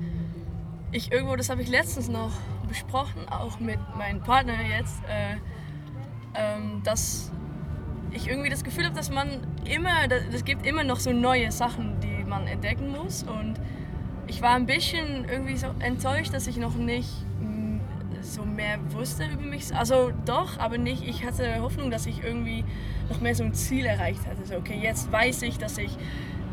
ich 0.93 1.13
irgendwo, 1.13 1.37
das 1.37 1.51
habe 1.51 1.63
ich 1.63 1.69
letztens 1.69 2.09
noch 2.09 2.33
besprochen, 2.69 3.29
auch 3.31 3.61
mit 3.61 3.79
meinem 3.97 4.21
Partner 4.21 4.55
jetzt, 4.79 5.03
äh, 5.05 5.37
ähm, 6.37 6.83
dass 6.85 7.31
ich 8.13 8.29
irgendwie 8.29 8.51
das 8.51 8.65
Gefühl 8.65 8.85
habe, 8.85 8.95
dass 8.95 9.11
man 9.11 9.29
immer, 9.65 10.09
es 10.33 10.45
gibt 10.45 10.67
immer 10.67 10.85
noch 10.85 11.01
so 11.01 11.13
neue 11.13 11.51
Sachen, 11.53 12.01
die 12.01 12.25
man 12.25 12.47
entdecken 12.47 12.91
muss. 12.91 13.25
Und 13.25 13.55
ich 14.27 14.43
war 14.43 14.53
ein 14.53 14.67
bisschen 14.67 15.27
irgendwie 15.29 15.57
so 15.57 15.69
enttäuscht, 15.81 16.33
dass 16.33 16.47
ich 16.47 16.57
noch 16.57 16.75
nicht 16.75 17.11
so 18.27 18.45
mehr 18.45 18.79
wusste 18.91 19.25
über 19.27 19.43
mich. 19.43 19.75
Also 19.75 20.13
doch, 20.25 20.59
aber 20.59 20.79
nicht. 20.79 21.07
Ich 21.07 21.25
hatte 21.25 21.61
Hoffnung, 21.61 21.91
dass 21.91 22.07
ich 22.07 22.23
irgendwie 22.23 22.65
noch 23.09 23.21
mehr 23.21 23.35
so 23.35 23.45
ein 23.45 23.55
Ziel 23.55 23.87
erreicht 23.87 24.27
hatte. 24.27 24.45
So, 24.45 24.57
okay, 24.57 24.79
jetzt 24.83 25.11
weiß 25.11 25.43
ich, 25.43 25.59
dass 25.59 25.79
ich 25.79 25.97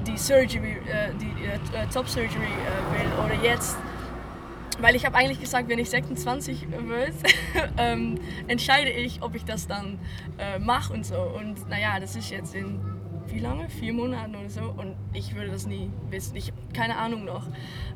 die 0.07 0.17
Surgery, 0.17 0.77
äh, 0.87 1.11
die 1.19 1.45
äh, 1.45 1.87
Top 1.93 2.07
Surgery 2.07 2.43
äh, 2.43 2.99
will. 2.99 3.25
Oder 3.25 3.43
jetzt 3.43 3.77
weil 4.83 4.97
ich 4.97 5.05
habe 5.05 5.15
eigentlich 5.15 5.39
gesagt, 5.39 5.69
wenn 5.69 5.79
ich 5.79 5.89
26 5.89 6.67
wird, 6.69 7.13
ähm, 7.77 8.19
entscheide 8.49 8.89
ich, 8.89 9.21
ob 9.21 9.33
ich 9.33 9.45
das 9.45 9.65
dann 9.65 9.97
äh, 10.37 10.59
mache 10.59 10.91
und 10.91 11.05
so. 11.05 11.15
Und 11.15 11.69
naja, 11.69 12.01
das 12.01 12.17
ist 12.17 12.29
jetzt 12.29 12.53
in 12.53 12.81
wie 13.27 13.39
lange? 13.39 13.69
Vier 13.69 13.93
Monaten 13.93 14.35
oder 14.35 14.49
so. 14.49 14.63
Und 14.75 14.95
ich 15.13 15.35
würde 15.35 15.51
das 15.51 15.65
nie 15.65 15.89
wissen. 16.09 16.35
Ich 16.35 16.47
habe 16.51 16.57
keine 16.73 16.97
Ahnung 16.97 17.23
noch. 17.23 17.47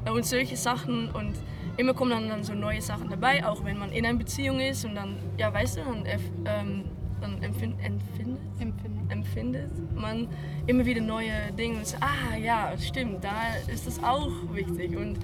Äh, 0.06 0.12
Und 0.12 0.26
solche 0.26 0.56
Sachen 0.56 1.10
und 1.12 1.34
immer 1.76 1.94
kommen 1.94 2.12
dann, 2.12 2.30
dann 2.30 2.44
so 2.46 2.54
neue 2.54 2.82
Sachen 2.82 3.10
dabei, 3.10 3.46
auch 3.46 3.66
wenn 3.66 3.78
man 3.78 3.92
in 3.92 4.06
einer 4.06 4.18
Beziehung 4.18 4.62
ist 4.62 4.86
und 4.86 4.96
dann, 4.96 5.18
ja 5.38 5.54
weißt 5.54 5.78
du, 5.78 5.82
dann, 5.82 6.06
ähm, 6.46 6.86
dann 7.20 7.44
empfind, 7.44 7.76
empfindet, 7.84 8.40
Empfinden. 8.60 9.10
empfindet 9.10 9.72
man 9.94 10.30
immer 10.68 10.86
wieder 10.86 11.02
neue 11.02 11.52
Dinge 11.58 11.80
und 11.80 11.86
so, 11.86 11.98
ah 12.00 12.38
ja, 12.38 12.72
stimmt, 12.80 13.24
da 13.24 13.34
ist 13.68 13.86
das 13.86 14.02
auch 14.02 14.32
wichtig. 14.54 14.96
Und 14.96 15.20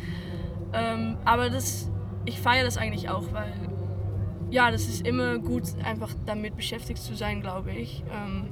Ähm, 0.73 1.17
aber 1.25 1.49
das, 1.49 1.89
ich 2.25 2.39
feiere 2.39 2.63
das 2.63 2.77
eigentlich 2.77 3.09
auch, 3.09 3.31
weil 3.31 3.53
ja, 4.49 4.69
das 4.69 4.83
ist 4.87 5.07
immer 5.07 5.39
gut, 5.39 5.63
einfach 5.83 6.11
damit 6.27 6.55
beschäftigt 6.55 7.01
zu 7.01 7.15
sein, 7.15 7.41
glaube 7.41 7.71
ich. 7.71 8.03
Ähm, 8.11 8.49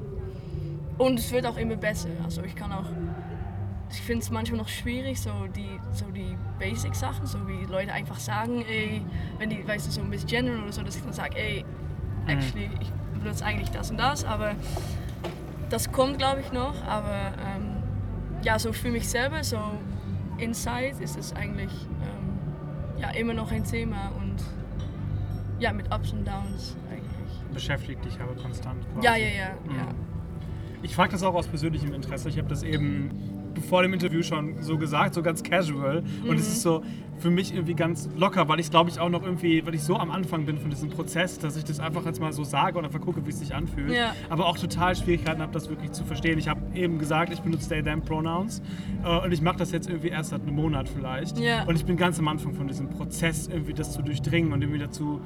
und 0.97 1.19
es 1.19 1.31
wird 1.31 1.45
auch 1.45 1.57
immer 1.57 1.75
besser. 1.75 2.09
Also 2.23 2.41
ich 2.43 2.55
kann 2.55 2.71
auch, 2.71 2.89
ich 3.91 4.01
finde 4.01 4.23
es 4.23 4.31
manchmal 4.31 4.61
noch 4.61 4.67
schwierig, 4.67 5.21
so 5.21 5.31
die, 5.55 5.79
so 5.93 6.05
die 6.05 6.35
Basic-Sachen, 6.57 7.25
so 7.27 7.47
wie 7.47 7.65
Leute 7.65 7.93
einfach 7.93 8.19
sagen, 8.19 8.65
ey, 8.67 9.03
wenn 9.37 9.49
die, 9.51 9.67
weißt 9.67 9.87
du, 9.87 9.91
so 9.91 10.01
ein 10.01 10.09
bisschen 10.09 10.27
general 10.27 10.63
oder 10.63 10.71
so, 10.71 10.81
dass 10.81 10.95
ich 10.95 11.03
dann 11.03 11.13
sage, 11.13 11.37
ey, 11.37 11.65
actually, 12.27 12.69
ich 12.79 12.91
benutze 13.19 13.45
eigentlich 13.45 13.69
das 13.69 13.91
und 13.91 13.97
das, 13.97 14.25
aber 14.25 14.55
das 15.69 15.91
kommt, 15.91 16.17
glaube 16.17 16.41
ich, 16.41 16.51
noch. 16.51 16.83
Aber 16.87 17.33
ähm, 17.45 17.83
ja, 18.43 18.57
so 18.57 18.73
für 18.73 18.89
mich 18.89 19.07
selber, 19.07 19.43
so 19.43 19.59
inside 20.41 21.01
ist 21.01 21.17
es 21.17 21.33
eigentlich 21.33 21.71
ähm, 22.01 22.99
ja, 22.99 23.11
immer 23.11 23.33
noch 23.33 23.51
ein 23.51 23.63
Thema 23.63 24.11
und 24.19 24.43
ja, 25.59 25.71
mit 25.71 25.93
Ups 25.93 26.11
und 26.11 26.27
Downs 26.27 26.75
eigentlich. 26.89 27.53
Beschäftigt 27.53 28.03
dich 28.03 28.19
aber 28.19 28.35
konstant. 28.35 28.83
Quasi. 28.93 29.05
Ja, 29.05 29.15
ja, 29.15 29.27
ja. 29.27 29.47
ja. 29.75 29.87
Ich 30.81 30.95
frage 30.95 31.11
das 31.11 31.21
auch 31.23 31.35
aus 31.35 31.47
persönlichem 31.47 31.93
Interesse. 31.93 32.29
Ich 32.29 32.37
habe 32.37 32.47
das 32.47 32.63
eben 32.63 33.11
vor 33.67 33.81
dem 33.81 33.93
Interview 33.93 34.23
schon 34.23 34.61
so 34.61 34.77
gesagt, 34.77 35.13
so 35.13 35.21
ganz 35.21 35.43
casual. 35.43 36.03
Und 36.27 36.37
es 36.37 36.47
ist 36.47 36.61
so 36.61 36.83
für 37.21 37.29
mich 37.29 37.53
irgendwie 37.53 37.75
ganz 37.75 38.09
locker, 38.17 38.47
weil 38.47 38.59
ich 38.59 38.71
glaube 38.71 38.89
ich 38.89 38.99
auch 38.99 39.09
noch 39.09 39.23
irgendwie, 39.23 39.65
weil 39.65 39.75
ich 39.75 39.83
so 39.83 39.95
am 39.95 40.11
Anfang 40.11 40.45
bin 40.45 40.57
von 40.57 40.69
diesem 40.69 40.89
Prozess, 40.89 41.37
dass 41.37 41.55
ich 41.55 41.63
das 41.63 41.79
einfach 41.79 42.05
jetzt 42.05 42.19
mal 42.19 42.33
so 42.33 42.43
sage 42.43 42.77
und 42.79 42.85
einfach 42.85 42.99
gucke, 42.99 43.25
wie 43.25 43.29
es 43.29 43.39
sich 43.39 43.53
anfühlt. 43.53 43.91
Ja. 43.91 44.15
Aber 44.29 44.47
auch 44.47 44.57
total 44.57 44.95
Schwierigkeiten 44.95 45.41
habe, 45.41 45.53
das 45.53 45.69
wirklich 45.69 45.91
zu 45.91 46.03
verstehen. 46.03 46.39
Ich 46.39 46.47
habe 46.47 46.61
eben 46.73 46.97
gesagt, 46.97 47.31
ich 47.31 47.41
benutze 47.41 47.69
they, 47.69 47.83
them 47.83 48.01
Pronouns 48.01 48.61
äh, 49.03 49.19
und 49.19 49.31
ich 49.31 49.41
mache 49.41 49.57
das 49.57 49.71
jetzt 49.71 49.87
irgendwie 49.87 50.09
erst 50.09 50.31
seit 50.31 50.41
einem 50.41 50.55
Monat 50.55 50.89
vielleicht. 50.89 51.37
Ja. 51.37 51.63
Und 51.65 51.75
ich 51.75 51.85
bin 51.85 51.95
ganz 51.95 52.17
am 52.17 52.27
Anfang 52.27 52.53
von 52.53 52.67
diesem 52.67 52.89
Prozess, 52.89 53.47
irgendwie 53.47 53.73
das 53.73 53.93
zu 53.93 54.01
durchdringen 54.01 54.51
und 54.51 54.61
irgendwie 54.61 54.79
dazu 54.79 55.21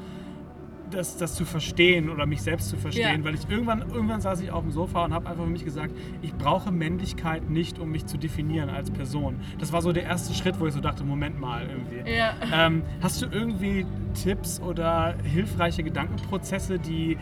das, 0.96 1.18
das 1.18 1.36
zu 1.36 1.46
verstehen 1.46 2.10
oder 2.10 2.26
mich 2.26 2.42
selbst 2.42 2.70
zu 2.70 2.78
verstehen, 2.78 3.20
Ja. 3.20 3.24
weil 3.26 3.36
ich 3.36 3.48
irgendwann, 3.50 3.82
irgendwann 3.82 4.22
saß 4.22 4.42
ich 4.42 4.52
auf 4.52 4.62
dem 4.64 4.72
Sofa 4.72 5.06
und 5.06 5.14
habe 5.14 5.30
einfach 5.30 5.44
für 5.44 5.50
mich 5.50 5.66
gesagt, 5.66 5.94
ich 6.22 6.34
brauche 6.34 6.72
Männlichkeit 6.72 7.50
nicht, 7.50 7.78
um 7.80 7.92
mich 7.92 8.06
zu 8.06 8.18
definieren 8.18 8.70
als 8.70 8.90
Person. 8.92 9.36
Das 9.60 9.72
war 9.74 9.82
so 9.82 9.92
der 9.92 10.04
erste 10.04 10.34
Schritt, 10.34 10.60
wo 10.60 10.68
ich 10.68 10.74
so 10.74 10.80
dachte, 10.80 11.04
Moment 11.04 11.40
mal 11.40 11.68
irgendwie. 11.70 12.10
Ja. 12.12 12.34
Ähm, 12.54 12.84
hast 13.02 13.22
du 13.22 13.28
irgendwie 13.32 13.86
Tipps 14.24 14.60
oder 14.62 15.16
hilfreiche 15.24 15.84
Gedankenprozesse, 15.84 16.80
die 16.80 17.18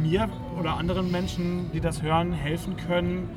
mir 0.00 0.28
oder 0.58 0.76
anderen 0.76 1.10
Menschen, 1.10 1.70
die 1.72 1.80
das 1.80 2.02
hören, 2.02 2.32
helfen 2.32 2.76
können, 2.76 3.28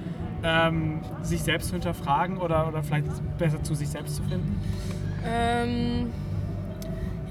ähm, 0.44 1.00
sich 1.22 1.42
selbst 1.42 1.68
zu 1.70 1.74
hinterfragen 1.74 2.38
oder, 2.38 2.68
oder 2.68 2.82
vielleicht 2.84 3.08
besser 3.38 3.62
zu 3.64 3.76
sich 3.76 3.90
selbst 3.90 4.16
zu 4.18 4.24
finden? 4.24 4.60
Ähm, 5.26 6.08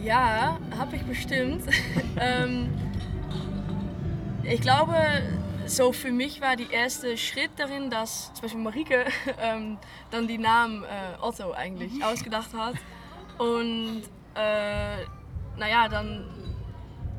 ja, 0.03 0.59
habe 0.79 0.97
ich 0.97 1.03
bestimmt. 1.03 1.63
ähm, 2.21 2.69
ich 4.43 4.61
glaube, 4.61 4.95
so 5.67 5.93
für 5.93 6.11
mich 6.11 6.41
war 6.41 6.57
der 6.57 6.71
erste 6.71 7.17
Schritt 7.17 7.51
darin, 7.57 7.91
dass 7.91 8.33
zum 8.35 8.43
Beispiel 8.43 8.61
Marike 8.61 9.05
ähm, 9.41 9.79
dann 10.11 10.27
die 10.27 10.39
Namen 10.39 10.85
äh, 10.85 11.21
Otto 11.21 11.53
eigentlich 11.53 12.03
ausgedacht 12.03 12.51
hat. 12.55 12.75
Und 13.39 14.03
äh, 14.35 15.05
naja, 15.57 15.89
dann, 15.89 16.25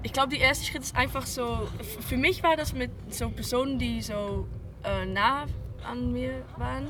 ich 0.03 0.13
glaube, 0.13 0.29
der 0.29 0.39
erste 0.39 0.65
Schritt 0.65 0.81
ist 0.81 0.95
einfach 0.95 1.25
so, 1.25 1.67
für 2.07 2.17
mich 2.17 2.43
war 2.43 2.55
das 2.55 2.73
mit 2.73 2.91
so 3.09 3.29
Personen, 3.29 3.77
die 3.77 4.01
so 4.01 4.47
äh, 4.83 5.05
nah 5.05 5.45
an 5.83 6.11
mir 6.11 6.43
waren, 6.57 6.87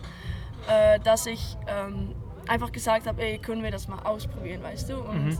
äh, 0.68 1.00
dass 1.00 1.26
ich 1.26 1.58
ähm, 1.68 2.16
einfach 2.48 2.72
gesagt 2.72 3.08
habe, 3.08 3.22
ey, 3.22 3.38
können 3.38 3.64
wir 3.64 3.72
das 3.72 3.88
mal 3.88 4.00
ausprobieren, 4.00 4.64
weißt 4.64 4.90
du? 4.90 4.98
Und 4.98 5.38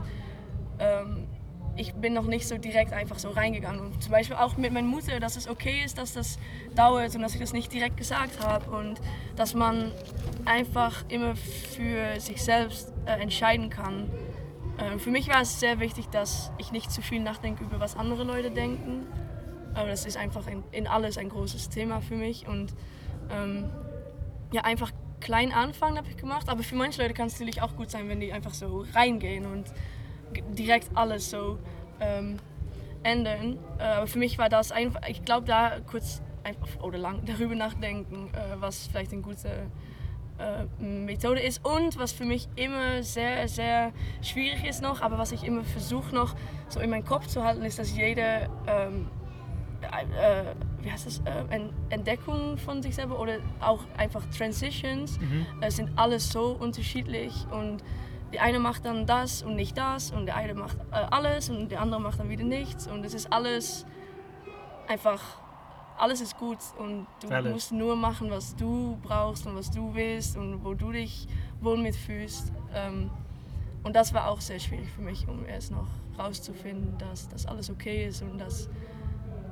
ähm, 0.80 1.28
ich 1.80 1.94
bin 1.94 2.14
noch 2.14 2.26
nicht 2.26 2.48
so 2.48 2.58
direkt 2.58 2.92
einfach 2.92 3.20
so 3.20 3.30
reingegangen. 3.30 3.80
Und 3.80 4.04
zum 4.04 4.12
Beispiel 4.12 4.36
auch 4.36 4.58
mit 4.58 4.74
meiner 4.74 4.88
Mutter, 4.88 5.20
dass 5.20 5.38
es 5.38 5.48
okay 5.48 5.82
ist, 5.86 5.98
dass 5.98 6.14
das 6.14 6.38
dauert 6.76 7.16
und 7.16 7.22
dass 7.22 7.34
ich 7.34 7.40
das 7.40 7.54
nicht 7.54 7.72
direkt 7.72 7.96
gesagt 7.98 8.44
habe 8.44 8.70
und 8.72 9.00
dass 9.36 9.54
man 9.54 9.92
einfach 10.46 11.06
immer 11.08 11.36
für 11.36 12.20
sich 12.20 12.44
selbst 12.44 12.94
äh, 13.06 13.22
entscheiden 13.22 13.70
kann. 13.70 14.10
Äh, 14.78 14.98
für 14.98 15.10
mich 15.10 15.30
war 15.30 15.42
es 15.42 15.60
sehr 15.60 15.80
wichtig, 15.80 16.08
dass 16.08 16.52
ich 16.58 16.72
nicht 16.72 16.92
zu 16.92 17.02
viel 17.02 17.22
nachdenke 17.22 17.64
über 17.64 17.80
was 17.80 17.96
andere 17.96 18.24
Leute 18.24 18.52
denken. 18.52 19.08
Aber 19.74 19.88
das 19.88 20.06
ist 20.06 20.18
einfach 20.18 20.48
in, 20.48 20.64
in 20.72 20.88
alles 20.88 21.18
ein 21.18 21.30
großes 21.30 21.70
Thema 21.70 22.02
für 22.02 22.16
mich 22.16 22.48
und 22.48 22.74
ähm, 23.32 23.70
ja, 24.52 24.64
einfach 24.64 24.92
klein 25.22 25.54
anfangen 25.54 25.98
habe 25.98 26.10
ich 26.10 26.18
gemacht. 26.18 26.50
Aber 26.50 26.64
für 26.64 26.76
manche 26.76 27.02
Leute 27.02 27.14
kann 27.14 27.28
es 27.28 27.34
natürlich 27.34 27.62
auch 27.62 27.76
gut 27.78 27.90
sein, 27.90 28.10
wenn 28.10 28.20
die 28.20 28.34
einfach 28.34 28.54
so 28.54 28.86
reingehen 28.94 29.46
und 29.46 29.66
direkt 30.58 30.90
alles 30.96 31.30
so 31.30 31.58
ähm, 32.00 32.38
ändern. 33.04 33.58
Äh, 33.78 34.06
für 34.08 34.20
mich 34.20 34.38
war 34.38 34.50
das 34.50 34.72
einfach, 34.72 35.02
ich 35.08 35.24
glaube, 35.26 35.48
da 35.48 35.80
kurz 35.90 36.22
einfach 36.44 36.82
oder 36.82 36.98
lang 36.98 37.22
darüber 37.26 37.56
nachdenken, 37.56 38.30
äh, 38.34 38.56
was 38.62 38.88
vielleicht 38.88 39.12
eine 39.14 39.22
gute 39.22 39.50
äh, 40.38 40.84
Methode 40.84 41.42
ist 41.42 41.66
und 41.66 41.98
was 42.00 42.12
für 42.14 42.26
mich 42.26 42.48
immer 42.56 43.04
sehr, 43.04 43.48
sehr 43.48 43.92
schwierig 44.22 44.64
ist 44.66 44.82
noch, 44.82 45.02
aber 45.02 45.18
was 45.18 45.32
ich 45.32 45.44
immer 45.44 45.64
versuche 45.64 46.16
noch 46.16 46.36
so 46.70 46.80
in 46.80 46.90
meinen 46.90 47.06
Kopf 47.06 47.28
zu 47.28 47.44
halten, 47.44 47.64
ist, 47.64 47.78
dass 47.80 47.96
jede 47.96 48.50
ähm, 48.68 49.08
äh, 49.82 50.44
wie 50.82 50.92
heißt 50.92 51.06
das, 51.08 51.20
äh, 51.26 51.44
Ent- 51.56 51.74
Entdeckung 51.90 52.58
von 52.58 52.82
sich 52.82 52.96
selber 52.96 53.20
oder 53.20 53.38
auch 53.60 53.80
einfach 53.98 54.24
Transitions 54.38 55.20
äh, 55.62 55.72
sind 55.72 55.92
alles 55.98 56.30
so 56.32 56.56
unterschiedlich 56.60 57.34
und 57.52 57.84
der 58.34 58.44
eine 58.44 58.60
macht 58.60 58.86
dann 58.86 59.06
das 59.06 59.42
und 59.44 59.56
nicht 59.56 59.78
das 59.78 60.12
und 60.12 60.26
der 60.26 60.36
eine 60.36 60.54
macht 60.54 60.78
äh, 60.92 60.96
alles 60.96 61.50
und 61.50 61.70
der 61.70 61.82
andere 61.82 62.00
macht 62.00 62.20
dann 62.20 62.30
wieder 62.30 62.44
nichts 62.44 62.88
und 62.88 63.06
es 63.06 63.14
ist 63.14 63.32
alles 63.32 63.86
einfach, 64.88 65.22
alles 65.98 66.22
ist 66.22 66.38
gut 66.38 66.58
und 66.78 67.08
du 67.22 67.30
Valid. 67.30 67.52
musst 67.54 67.72
nur 67.72 67.96
machen, 67.96 68.30
was 68.32 68.56
du 68.56 68.98
brauchst 69.02 69.46
und 69.46 69.56
was 69.56 69.70
du 69.72 69.94
willst 69.94 70.38
und 70.38 70.64
wo 70.64 70.74
du 70.74 70.92
dich 70.92 71.28
wohl 71.62 71.78
mitfühlst. 71.78 72.52
Ähm, 72.74 73.10
und 73.84 73.96
das 73.96 74.14
war 74.14 74.28
auch 74.28 74.42
sehr 74.42 74.60
schwierig 74.60 74.90
für 74.92 75.02
mich, 75.02 75.28
um 75.28 75.46
erst 75.46 75.72
noch 75.72 75.88
rauszufinden, 76.18 76.98
dass 76.98 77.30
das 77.30 77.46
alles 77.46 77.70
okay 77.70 78.08
ist 78.08 78.22
und 78.22 78.38
dass, 78.38 78.70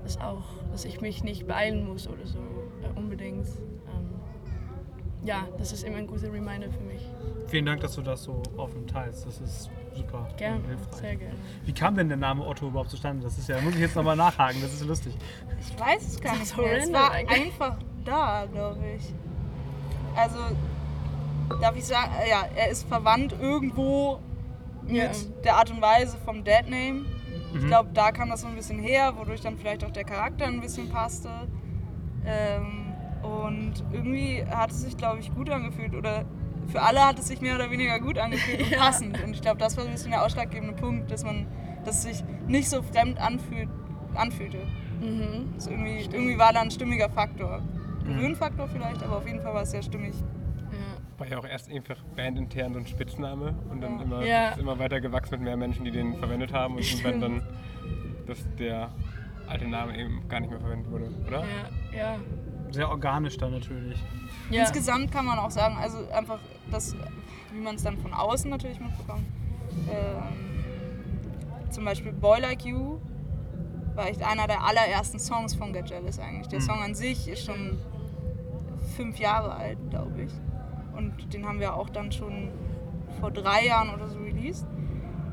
dass, 0.04 0.20
auch, 0.20 0.44
dass 0.72 0.86
ich 0.86 1.02
mich 1.02 1.24
nicht 1.24 1.48
beeilen 1.48 1.88
muss 1.88 2.08
oder 2.08 2.26
so 2.26 2.40
äh, 2.40 2.98
unbedingt. 2.98 3.48
Ja, 5.24 5.48
das 5.58 5.72
ist 5.74 5.84
immer 5.84 5.98
ein 5.98 6.08
guter 6.08 6.32
Reminder 6.32 6.70
für 6.70 6.84
mich. 6.84 7.02
Vielen 7.48 7.66
Dank, 7.66 7.82
dass 7.82 7.96
du 7.96 8.02
das 8.02 8.24
so 8.24 8.42
offen 8.58 8.86
teilst. 8.88 9.26
Das 9.26 9.40
ist 9.42 9.70
super 9.96 10.28
Gerne, 10.38 10.62
hilfreich. 10.68 11.00
sehr 11.00 11.16
gerne. 11.16 11.36
Wie 11.66 11.74
kam 11.74 11.96
denn 11.96 12.08
der 12.08 12.18
Name 12.18 12.46
Otto 12.46 12.68
überhaupt 12.68 12.90
zustande? 12.92 13.24
Das 13.24 13.38
ist 13.38 13.48
ja, 13.50 13.60
muss 13.62 13.74
ich 13.74 13.80
jetzt 13.82 13.96
nochmal 13.96 14.16
nachhaken, 14.16 14.62
das 14.62 14.74
ist 14.74 14.86
lustig. 14.86 15.16
Ich 15.60 15.80
weiß 15.80 16.08
es 16.08 16.22
gar 16.22 16.36
nicht 16.38 16.56
mehr. 16.58 16.78
Es 16.78 16.92
war 16.94 17.12
einfach 17.12 17.78
da, 18.06 18.46
glaube 18.52 18.80
ich. 18.98 19.14
Also, 20.16 20.38
darf 21.62 21.76
ich 21.76 21.86
sagen, 21.86 22.12
ja, 22.30 22.46
er 22.56 22.70
ist 22.70 22.88
verwandt 22.88 23.34
irgendwo 23.40 24.20
mit 24.84 24.96
Ja. 24.96 25.12
der 25.44 25.56
Art 25.58 25.72
und 25.72 25.82
Weise 25.82 26.18
vom 26.26 26.44
Deadname. 26.44 27.06
Ich 27.56 27.62
Mhm. 27.64 27.68
glaube, 27.68 27.90
da 27.94 28.12
kam 28.12 28.30
das 28.30 28.42
so 28.42 28.48
ein 28.48 28.56
bisschen 28.56 28.80
her, 28.80 29.14
wodurch 29.18 29.42
dann 29.42 29.58
vielleicht 29.58 29.84
auch 29.84 29.92
der 29.92 30.04
Charakter 30.04 30.46
ein 30.46 30.60
bisschen 30.62 30.90
passte. 30.90 31.30
Ähm, 32.26 32.87
und 33.24 33.74
irgendwie 33.92 34.44
hat 34.50 34.72
es 34.72 34.82
sich, 34.82 34.98
glaube 34.98 35.20
ich, 35.20 35.34
gut 35.34 35.50
angefühlt. 35.50 35.96
Oder 35.96 36.26
für 36.68 36.82
alle 36.82 37.06
hat 37.06 37.20
es 37.20 37.28
sich 37.28 37.42
mehr 37.42 37.56
oder 37.56 37.72
weniger 37.72 38.00
gut 38.00 38.18
angefühlt 38.18 38.62
und 38.62 38.70
Ja. 38.72 38.80
passend. 38.80 39.22
Und 39.24 39.32
ich 39.32 39.42
glaube, 39.42 39.58
das 39.60 39.78
war 39.78 39.86
ein 39.86 39.92
bisschen 39.92 40.12
der 40.12 40.24
ausschlaggebende 40.24 40.74
Punkt, 40.74 41.12
dass 41.12 41.24
man, 41.24 41.48
dass 41.86 41.98
es 41.98 42.04
sich 42.20 42.24
nicht 42.48 42.70
so 42.70 42.82
fremd 42.82 43.20
anfühlt, 43.20 43.70
anfühlte. 44.16 44.60
Mhm. 45.02 45.54
Also 45.56 45.72
irgendwie, 45.72 46.00
irgendwie 46.12 46.38
war 46.38 46.54
da 46.54 46.62
ein 46.62 46.72
stimmiger 46.72 47.10
Faktor. 47.10 47.62
Gewöhnfaktor 48.06 48.68
vielleicht, 48.70 49.04
aber 49.04 49.18
auf 49.18 49.28
jeden 49.28 49.42
Fall 49.42 49.54
war 49.54 49.64
es 49.64 49.72
sehr 49.72 49.82
stimmig. 49.84 50.14
Ja. 50.72 50.78
War 51.20 51.28
ja 51.28 51.38
auch 51.40 51.46
erst 51.46 51.70
einfach 51.70 51.98
bandintern 52.16 52.74
so 52.74 52.80
ein 52.80 52.88
Spitzname 52.88 53.54
und 53.70 53.82
dann 53.82 53.98
Ja. 53.98 54.04
immer, 54.04 54.26
Ja. 54.26 54.50
ist 54.50 54.60
immer 54.60 54.80
weiter 54.80 55.02
gewachsen 55.02 55.32
mit 55.36 55.42
mehr 55.42 55.58
Menschen, 55.58 55.84
die 55.84 55.92
den 55.92 56.16
verwendet 56.16 56.54
haben 56.54 56.76
und 56.76 56.84
irgendwann 56.90 57.20
dann, 57.20 57.42
dass 58.26 58.40
der 58.58 58.90
alte 59.48 59.68
Name 59.68 59.98
eben 59.98 60.28
gar 60.30 60.40
nicht 60.40 60.50
mehr 60.52 60.60
verwendet 60.60 60.90
wurde, 60.92 61.10
oder? 61.28 61.44
Ja, 61.92 61.98
ja. 61.98 62.16
Sehr 62.72 62.90
organisch 62.90 63.38
dann 63.38 63.52
natürlich. 63.52 64.00
ja. 64.50 64.62
Insgesamt 64.62 65.12
kann 65.12 65.26
man 65.26 65.40
auch 65.40 65.52
sagen, 65.52 65.78
also 65.82 65.98
einfach 66.12 66.40
das, 66.72 66.96
wie 67.54 67.60
man 67.60 67.76
es 67.76 67.84
dann 67.84 67.98
von 67.98 68.14
außen 68.14 68.50
natürlich 68.50 68.80
mitbekommt. 68.80 69.26
Ähm, 69.90 70.58
zum 71.72 71.86
Beispiel 71.86 72.12
Boy 72.12 72.42
Like 72.42 72.66
You 72.66 73.00
war 73.96 74.08
echt 74.08 74.24
einer 74.24 74.48
der 74.48 74.64
allerersten 74.64 75.20
Songs 75.20 75.56
von 75.56 75.74
Get 75.74 75.90
Jealous 75.90 76.20
eigentlich. 76.20 76.48
Der 76.48 76.62
Song 76.62 76.82
an 76.82 76.94
sich 76.94 77.28
ist 77.28 77.46
schon 77.46 77.78
fünf 78.96 79.20
Jahre 79.20 79.56
alt, 79.56 79.78
glaube 79.90 80.24
ich. 80.24 80.32
Und 80.96 81.34
den 81.34 81.46
haben 81.46 81.60
wir 81.60 81.76
auch 81.76 81.90
dann 81.90 82.12
schon 82.12 82.50
vor 83.20 83.32
drei 83.32 83.66
Jahren 83.66 83.94
oder 83.94 84.08
so 84.08 84.20
released. 84.20 84.66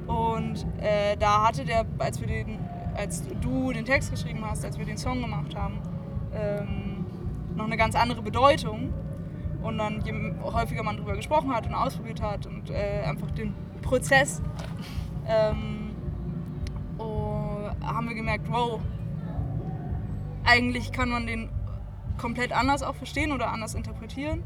Und 0.07 0.67
äh, 0.81 1.17
da 1.19 1.47
hatte 1.47 1.64
der, 1.64 1.87
als 1.99 2.21
wir 2.21 2.26
den, 2.26 2.59
als 2.97 3.23
du 3.41 3.73
den 3.73 3.85
Text 3.85 4.11
geschrieben 4.11 4.45
hast, 4.49 4.64
als 4.64 4.79
wir 4.79 4.85
den 4.85 4.99
Song 4.99 5.21
gemacht 5.23 5.55
haben, 5.55 5.81
ähm, 6.35 6.84
noch 7.55 7.65
eine 7.65 7.77
ganz 7.77 7.95
andere 7.95 8.23
Bedeutung. 8.23 8.93
Und 9.63 9.79
dann 9.79 10.03
je 10.05 10.13
häufiger 10.43 10.83
man 10.83 10.97
darüber 10.97 11.17
gesprochen 11.17 11.55
hat 11.55 11.67
und 11.67 11.75
ausprobiert 11.75 12.21
hat 12.21 12.47
und 12.47 12.69
äh, 12.71 13.03
einfach 13.07 13.31
den 13.31 13.55
Prozess 13.81 14.43
ähm, 15.27 15.93
oh, 16.99 17.71
haben 17.83 18.09
wir 18.09 18.15
gemerkt, 18.15 18.47
wow, 18.51 18.81
eigentlich 20.45 20.93
kann 20.93 21.09
man 21.09 21.27
den 21.27 21.49
komplett 22.19 22.53
anders 22.53 22.83
auch 22.83 22.95
verstehen 22.95 23.33
oder 23.33 23.51
anders 23.51 23.75
interpretieren 23.75 24.43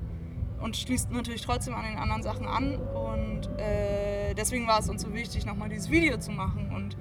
und 0.61 0.77
schließt 0.77 1.11
natürlich 1.11 1.43
trotzdem 1.43 1.75
an 1.75 1.85
den 1.85 1.99
anderen 1.99 2.23
Sachen 2.23 2.47
an. 2.47 2.77
Und 2.77 3.49
äh, 3.59 4.35
deswegen 4.35 4.67
war 4.67 4.79
es 4.81 4.89
uns 4.89 5.03
so 5.03 5.13
wichtig, 5.15 5.47
nochmal 5.47 5.69
dieses 5.69 5.91
Video 5.91 6.17
zu 6.19 6.31
machen. 6.31 6.71
Und 6.75 6.97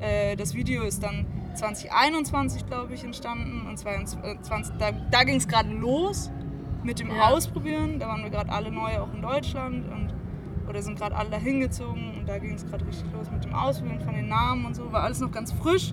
Ja. 0.00 0.06
äh, 0.06 0.36
das 0.36 0.54
Video 0.54 0.82
ist 0.82 1.02
dann 1.02 1.26
2021, 1.54 2.66
glaube 2.66 2.94
ich, 2.94 3.04
entstanden. 3.04 3.66
Und 3.68 3.76
22, 3.78 4.76
da, 4.78 4.92
da 4.92 5.24
ging 5.24 5.36
es 5.36 5.48
gerade 5.48 5.70
los 5.70 6.30
mit 6.82 6.98
dem 7.00 7.10
Ja. 7.10 7.28
Ausprobieren. 7.28 7.98
Da 7.98 8.08
waren 8.08 8.22
wir 8.22 8.30
gerade 8.30 8.50
alle 8.50 8.70
neu 8.70 8.98
auch 8.98 9.12
in 9.12 9.22
Deutschland 9.22 9.86
und 9.90 10.12
oder 10.68 10.80
sind 10.80 10.98
gerade 10.98 11.14
alle 11.16 11.30
dahin 11.30 11.60
gezogen. 11.60 12.14
Und 12.18 12.28
da 12.28 12.38
ging 12.38 12.54
es 12.54 12.64
gerade 12.64 12.86
richtig 12.86 13.10
los 13.12 13.30
mit 13.30 13.44
dem 13.44 13.54
Ausprobieren 13.54 14.00
von 14.00 14.14
den 14.14 14.28
Namen 14.28 14.64
und 14.66 14.74
so. 14.76 14.90
War 14.92 15.02
alles 15.02 15.20
noch 15.20 15.30
ganz 15.30 15.52
frisch. 15.52 15.92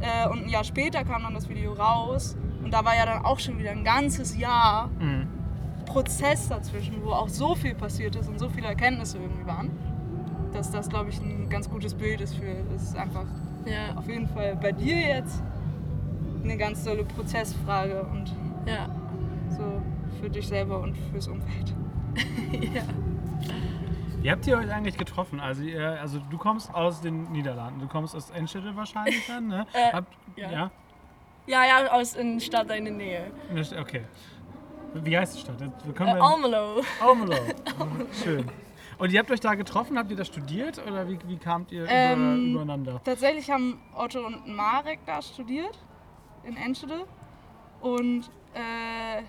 Äh, 0.00 0.28
und 0.28 0.42
ein 0.44 0.48
Jahr 0.48 0.64
später 0.64 1.04
kam 1.04 1.22
dann 1.22 1.34
das 1.34 1.48
Video 1.48 1.72
raus. 1.72 2.36
Und 2.62 2.72
da 2.72 2.84
war 2.84 2.96
ja 2.96 3.06
dann 3.06 3.24
auch 3.24 3.38
schon 3.38 3.58
wieder 3.58 3.70
ein 3.70 3.84
ganzes 3.84 4.36
Jahr 4.36 4.88
Mhm. 4.98 5.28
Prozess 5.86 6.48
dazwischen, 6.48 7.02
wo 7.04 7.10
auch 7.10 7.28
so 7.28 7.54
viel 7.54 7.74
passiert 7.74 8.16
ist 8.16 8.28
und 8.28 8.38
so 8.38 8.48
viele 8.48 8.68
Erkenntnisse 8.68 9.18
irgendwie 9.18 9.46
waren, 9.46 9.70
dass 10.52 10.70
das, 10.70 10.88
glaube 10.88 11.10
ich, 11.10 11.20
ein 11.20 11.48
ganz 11.50 11.68
gutes 11.68 11.94
Bild 11.94 12.22
ist 12.22 12.34
für, 12.36 12.46
es 12.74 12.82
ist 12.84 12.96
einfach 12.96 13.26
Ja, 13.66 13.96
auf 13.96 14.08
jeden 14.08 14.28
Fall 14.28 14.56
bei 14.56 14.72
dir 14.72 14.98
jetzt 14.98 15.42
eine 16.42 16.56
ganz 16.56 16.84
tolle 16.84 17.04
Prozessfrage 17.04 18.02
und 18.02 18.34
ja, 18.66 18.88
so 19.48 19.82
für 20.20 20.28
dich 20.28 20.46
selber 20.46 20.80
und 20.80 20.96
fürs 21.10 21.28
Umfeld. 21.28 21.74
ja. 22.74 22.82
Wie 24.20 24.30
habt 24.30 24.46
ihr 24.46 24.56
euch 24.56 24.72
eigentlich 24.72 24.96
getroffen? 24.96 25.40
Also, 25.40 25.62
ihr, 25.62 26.00
also 26.00 26.18
du 26.30 26.38
kommst 26.38 26.72
aus 26.74 27.00
den 27.00 27.30
Niederlanden, 27.32 27.80
du 27.80 27.88
kommst 27.88 28.14
aus 28.16 28.30
Enschede 28.30 28.74
wahrscheinlich 28.74 29.26
dann, 29.28 29.48
ne? 29.48 29.66
Äh, 29.72 29.92
Habt, 29.92 30.14
ja. 30.36 30.50
ja? 30.50 30.70
Ja, 31.46 31.64
ja, 31.66 31.92
aus 31.92 32.16
einer 32.16 32.40
Stadt 32.40 32.70
in 32.70 32.84
der 32.84 32.94
Nähe. 32.94 33.30
Okay. 33.78 34.02
Wie 34.94 35.18
heißt 35.18 35.36
die 35.36 35.40
Stadt? 35.40 35.56
Wir 35.60 36.06
Äh, 36.06 36.10
Almelo. 36.10 36.80
Almelo. 37.00 37.36
Schön. 38.22 38.50
Und 38.98 39.12
ihr 39.12 39.18
habt 39.18 39.30
euch 39.30 39.40
da 39.40 39.54
getroffen, 39.54 39.98
habt 39.98 40.10
ihr 40.10 40.16
da 40.16 40.24
studiert 40.24 40.78
oder 40.86 41.08
wie, 41.08 41.18
wie 41.26 41.36
kamt 41.36 41.72
ihr 41.72 41.86
Ähm, 41.88 42.50
über, 42.50 42.62
übereinander? 42.62 43.00
Tatsächlich 43.04 43.50
haben 43.50 43.80
Otto 43.94 44.24
und 44.26 44.46
Marek 44.54 45.00
da 45.06 45.20
studiert 45.22 45.78
in 46.44 46.56
Enschede 46.56 47.06
und 47.80 48.30
äh, 48.54 49.22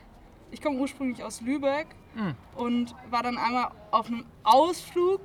ich 0.51 0.61
komme 0.61 0.77
ursprünglich 0.79 1.23
aus 1.23 1.41
Lübeck 1.41 1.87
Mhm. 2.15 2.33
und 2.55 2.95
war 3.09 3.23
dann 3.23 3.37
einmal 3.37 3.71
auf 3.91 4.07
einem 4.07 4.25
Ausflug, 4.43 5.19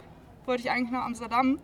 wollte 0.44 0.62
ich 0.64 0.70
eigentlich 0.72 0.90
nach 0.90 1.04
Amsterdam 1.04 1.60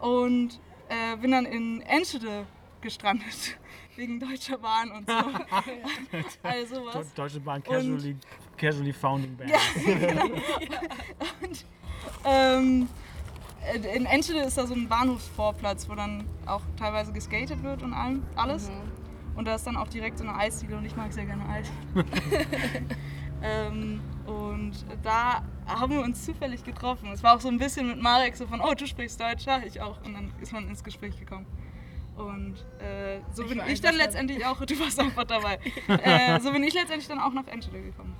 und 0.00 0.58
äh, 0.88 1.14
bin 1.18 1.32
dann 1.32 1.44
in 1.44 1.82
Enschede 1.82 2.46
gestrandet 2.80 3.58
wegen 3.96 4.18
Deutscher 4.18 4.56
Bahn 4.56 4.90
und 4.92 5.06
so. 5.06 5.14
also 6.42 6.76
Do- 6.76 6.86
was. 6.94 7.12
Deutsche 7.12 7.40
Bahn 7.40 7.62
Casually, 7.62 8.16
casually 8.56 8.94
Founding 8.94 9.36
Band. 9.36 9.52
Ähm, 12.24 12.88
äh, 13.72 13.96
in 13.96 14.06
Enschede 14.06 14.40
ist 14.40 14.58
da 14.58 14.66
so 14.66 14.74
ein 14.74 14.88
Bahnhofsvorplatz, 14.88 15.88
wo 15.88 15.94
dann 15.94 16.24
auch 16.46 16.62
teilweise 16.78 17.12
geskatet 17.12 17.62
wird 17.62 17.82
und 17.82 17.92
allem, 17.92 18.22
alles. 18.36 18.70
Und 19.36 19.46
da 19.46 19.54
ist 19.54 19.66
dann 19.66 19.76
auch 19.76 19.88
direkt 19.88 20.18
so 20.18 20.24
eine 20.24 20.36
Eisdiele 20.36 20.76
und 20.76 20.84
ich 20.84 20.96
mag 20.96 21.12
sehr 21.12 21.24
gerne 21.24 21.48
Eis. 21.48 21.70
ähm, 23.42 24.00
und 24.26 24.72
da 25.02 25.42
haben 25.66 25.92
wir 25.92 26.02
uns 26.02 26.24
zufällig 26.24 26.64
getroffen. 26.64 27.10
Es 27.12 27.22
war 27.22 27.36
auch 27.36 27.40
so 27.40 27.48
ein 27.48 27.58
bisschen 27.58 27.88
mit 27.88 28.02
Marek 28.02 28.36
so 28.36 28.46
von, 28.46 28.60
oh, 28.60 28.74
du 28.74 28.86
sprichst 28.86 29.20
Deutsch, 29.20 29.46
ja, 29.46 29.60
ich 29.64 29.80
auch. 29.80 30.02
Und 30.04 30.14
dann 30.14 30.32
ist 30.40 30.52
man 30.52 30.68
ins 30.68 30.82
Gespräch 30.82 31.18
gekommen. 31.18 31.46
Und 32.16 32.56
äh, 32.80 33.20
so 33.32 33.44
Ich 33.44 33.48
bin 33.50 33.62
ich 33.68 33.80
dann 33.80 33.94
letztendlich 33.94 34.44
auch, 34.44 34.62
du 34.64 34.78
warst 34.78 34.98
einfach 35.00 35.24
dabei. 35.28 35.58
äh, 35.88 36.38
so 36.40 36.52
bin 36.52 36.62
ich 36.62 36.74
letztendlich 36.74 37.08
dann 37.08 37.20
auch 37.20 37.32
nach 37.32 37.46
Enschede 37.46 37.80
gekommen. 37.80 38.14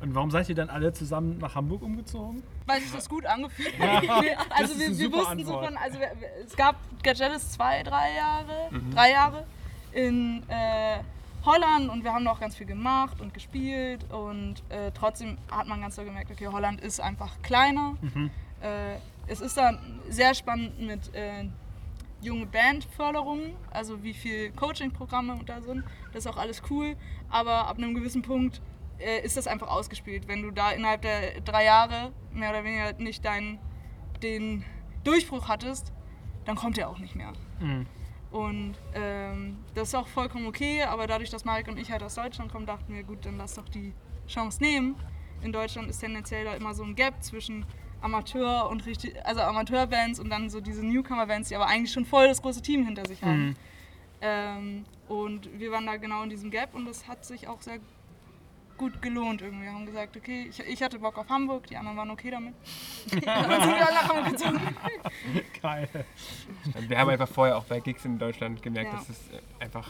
Und 0.00 0.14
warum 0.14 0.30
seid 0.30 0.48
ihr 0.48 0.54
dann 0.54 0.68
alle 0.68 0.92
zusammen 0.92 1.38
nach 1.38 1.54
Hamburg 1.54 1.82
umgezogen? 1.82 2.42
Weil 2.66 2.80
sich 2.80 2.92
das 2.92 3.08
gut 3.08 3.24
angefühlt 3.26 3.78
hat. 3.78 4.04
Also 4.50 4.74
ist 4.74 4.98
wir, 4.98 5.10
wir 5.10 5.18
wussten 5.18 5.44
so 5.44 5.58
Antwort. 5.58 5.66
von, 5.66 5.76
also 5.76 5.98
wir, 5.98 6.10
es 6.44 6.56
gab 6.56 6.76
Gajelis 7.02 7.52
zwei, 7.52 7.82
drei 7.82 8.14
Jahre, 8.14 8.70
drei 8.92 9.10
Jahre 9.12 9.46
in 9.92 10.42
äh, 10.48 10.98
Holland 11.44 11.90
und 11.90 12.04
wir 12.04 12.12
haben 12.12 12.24
da 12.24 12.32
auch 12.32 12.40
ganz 12.40 12.56
viel 12.56 12.66
gemacht 12.66 13.20
und 13.20 13.34
gespielt 13.34 14.10
und 14.10 14.62
äh, 14.70 14.90
trotzdem 14.92 15.36
hat 15.50 15.66
man 15.66 15.80
ganz 15.80 15.96
so 15.96 16.04
gemerkt, 16.04 16.30
okay, 16.30 16.48
Holland 16.48 16.80
ist 16.80 17.00
einfach 17.00 17.40
kleiner. 17.42 17.96
Äh, 18.60 18.96
es 19.26 19.40
ist 19.40 19.56
dann 19.56 19.78
sehr 20.08 20.34
spannend 20.34 20.80
mit 20.80 21.14
äh, 21.14 21.46
junge 22.22 22.46
Bandförderung, 22.46 23.54
also 23.70 24.02
wie 24.02 24.14
viel 24.14 24.50
Coaching-Programme 24.52 25.38
da 25.44 25.60
sind. 25.60 25.84
Das 26.12 26.24
ist 26.24 26.30
auch 26.30 26.38
alles 26.38 26.62
cool, 26.70 26.96
aber 27.28 27.68
ab 27.68 27.76
einem 27.78 27.94
gewissen 27.94 28.22
Punkt 28.22 28.60
äh, 28.98 29.24
ist 29.24 29.36
das 29.36 29.46
einfach 29.46 29.68
ausgespielt. 29.68 30.28
Wenn 30.28 30.42
du 30.42 30.50
da 30.50 30.70
innerhalb 30.70 31.02
der 31.02 31.40
drei 31.40 31.64
Jahre 31.64 32.12
mehr 32.32 32.50
oder 32.50 32.64
weniger 32.64 32.92
nicht 32.94 33.24
deinen 33.24 33.58
den 34.22 34.64
Durchbruch 35.04 35.48
hattest, 35.48 35.92
dann 36.44 36.56
kommt 36.56 36.78
er 36.78 36.88
auch 36.88 36.98
nicht 36.98 37.14
mehr. 37.14 37.32
Mhm. 37.60 37.86
Und 38.30 38.74
ähm, 38.94 39.58
das 39.74 39.88
ist 39.88 39.94
auch 39.94 40.08
vollkommen 40.08 40.46
okay, 40.46 40.82
aber 40.82 41.06
dadurch, 41.06 41.30
dass 41.30 41.44
Marek 41.44 41.68
und 41.68 41.78
ich 41.78 41.92
halt 41.92 42.02
aus 42.02 42.16
Deutschland 42.16 42.50
kommen, 42.50 42.66
dachten 42.66 42.92
wir, 42.92 43.04
gut, 43.04 43.24
dann 43.24 43.38
lass 43.38 43.54
doch 43.54 43.68
die 43.68 43.94
Chance 44.26 44.62
nehmen. 44.62 44.96
In 45.42 45.52
Deutschland 45.52 45.88
ist 45.88 45.98
tendenziell 45.98 46.44
da 46.44 46.54
immer 46.54 46.74
so 46.74 46.82
ein 46.82 46.96
Gap 46.96 47.22
zwischen 47.22 47.64
Amateur 48.00 48.68
und 48.68 48.86
richtig, 48.86 49.14
also 49.24 49.40
Amateurbands 49.42 50.18
und 50.18 50.30
dann 50.30 50.50
so 50.50 50.60
diese 50.60 50.84
Newcomer-Bands, 50.84 51.48
die 51.50 51.56
aber 51.56 51.66
eigentlich 51.66 51.92
schon 51.92 52.04
voll 52.04 52.26
das 52.26 52.42
große 52.42 52.60
Team 52.60 52.84
hinter 52.84 53.06
sich 53.06 53.22
haben. 53.22 53.46
Mhm. 53.46 53.56
Ähm, 54.20 54.84
und 55.06 55.58
wir 55.58 55.70
waren 55.70 55.86
da 55.86 55.96
genau 55.96 56.22
in 56.22 56.30
diesem 56.30 56.50
Gap 56.50 56.74
und 56.74 56.86
das 56.86 57.06
hat 57.06 57.24
sich 57.24 57.46
auch 57.46 57.60
sehr 57.60 57.78
gut 58.76 59.00
gelohnt 59.02 59.42
irgendwie. 59.42 59.64
Wir 59.64 59.72
haben 59.72 59.86
gesagt, 59.86 60.16
okay, 60.16 60.46
ich, 60.50 60.60
ich 60.60 60.82
hatte 60.82 60.98
Bock 60.98 61.16
auf 61.18 61.28
Hamburg, 61.28 61.66
die 61.66 61.76
anderen 61.76 61.96
waren 61.96 62.10
okay 62.10 62.30
damit. 62.30 62.54
und 63.12 63.26
dann 63.26 63.60
sind 63.62 63.70
wir 63.76 63.86
alle 63.86 63.94
nach 63.94 64.08
Hamburg 64.08 64.32
gezogen. 64.32 64.60
Geil. 65.62 65.88
Wir 66.88 66.98
haben 66.98 67.10
einfach 67.10 67.28
vorher 67.28 67.56
auch 67.56 67.64
bei 67.64 67.80
Gigs 67.80 68.04
in 68.04 68.18
Deutschland 68.18 68.62
gemerkt, 68.62 68.92
Ja. 68.92 68.98
dass 68.98 69.08
es 69.08 69.18
äh, 69.30 69.40
einfach 69.64 69.88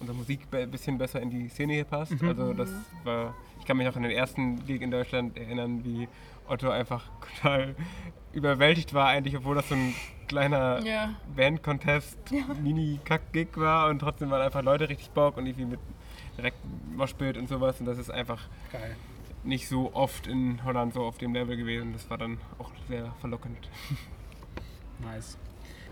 unsere 0.00 0.16
Musik 0.16 0.40
ein 0.52 0.70
bisschen 0.70 0.96
besser 0.98 1.20
in 1.20 1.30
die 1.30 1.48
Szene 1.48 1.72
hier 1.74 1.84
passt. 1.84 2.20
Mhm. 2.22 2.28
Also 2.28 2.52
das 2.54 2.70
war, 3.04 3.34
ich 3.58 3.64
kann 3.66 3.76
mich 3.76 3.88
auch 3.88 3.96
an 3.96 4.02
den 4.02 4.12
ersten 4.12 4.64
Gig 4.64 4.80
in 4.82 4.90
Deutschland 4.90 5.36
erinnern, 5.36 5.84
wie 5.84 6.08
Otto 6.46 6.70
einfach 6.70 7.10
total 7.36 7.74
überwältigt 8.32 8.94
war 8.94 9.08
eigentlich, 9.08 9.36
obwohl 9.36 9.56
das 9.56 9.68
so 9.68 9.74
ein 9.74 9.94
kleiner 10.28 10.80
Ja. 10.84 11.14
Band-Contest, 11.34 12.18
Mini-Kack-Gig 12.62 13.48
war 13.56 13.88
und 13.88 13.98
trotzdem 13.98 14.30
waren 14.30 14.42
einfach 14.42 14.62
Leute 14.62 14.88
richtig 14.88 15.10
Bock 15.10 15.36
und 15.36 15.46
irgendwie 15.46 15.64
mit 15.66 15.80
direkt 16.38 16.56
Moshpit 16.96 17.36
und 17.36 17.48
sowas 17.48 17.80
und 17.80 17.86
das 17.86 17.98
ist 17.98 18.10
einfach 18.10 18.40
Geil. 18.72 18.96
nicht 19.44 19.68
so 19.68 19.92
oft 19.94 20.26
in 20.26 20.64
Holland 20.64 20.94
so 20.94 21.02
auf 21.02 21.18
dem 21.18 21.34
Level 21.34 21.56
gewesen. 21.56 21.92
Das 21.92 22.08
war 22.08 22.16
dann 22.16 22.38
auch 22.58 22.70
sehr 22.88 23.12
verlockend. 23.20 23.68
Nice. 25.00 25.38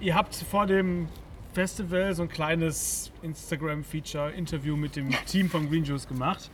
Ihr 0.00 0.16
habt 0.16 0.35
vor 0.35 0.66
dem 0.66 1.09
Festival 1.52 2.12
so 2.12 2.22
ein 2.22 2.28
kleines 2.28 3.12
Instagram-Feature-Interview 3.22 4.76
mit 4.76 4.96
dem 4.96 5.11
Team 5.26 5.48
von 5.48 5.68
Green 5.70 5.85
Juice 5.85 6.09
gemacht. 6.09 6.50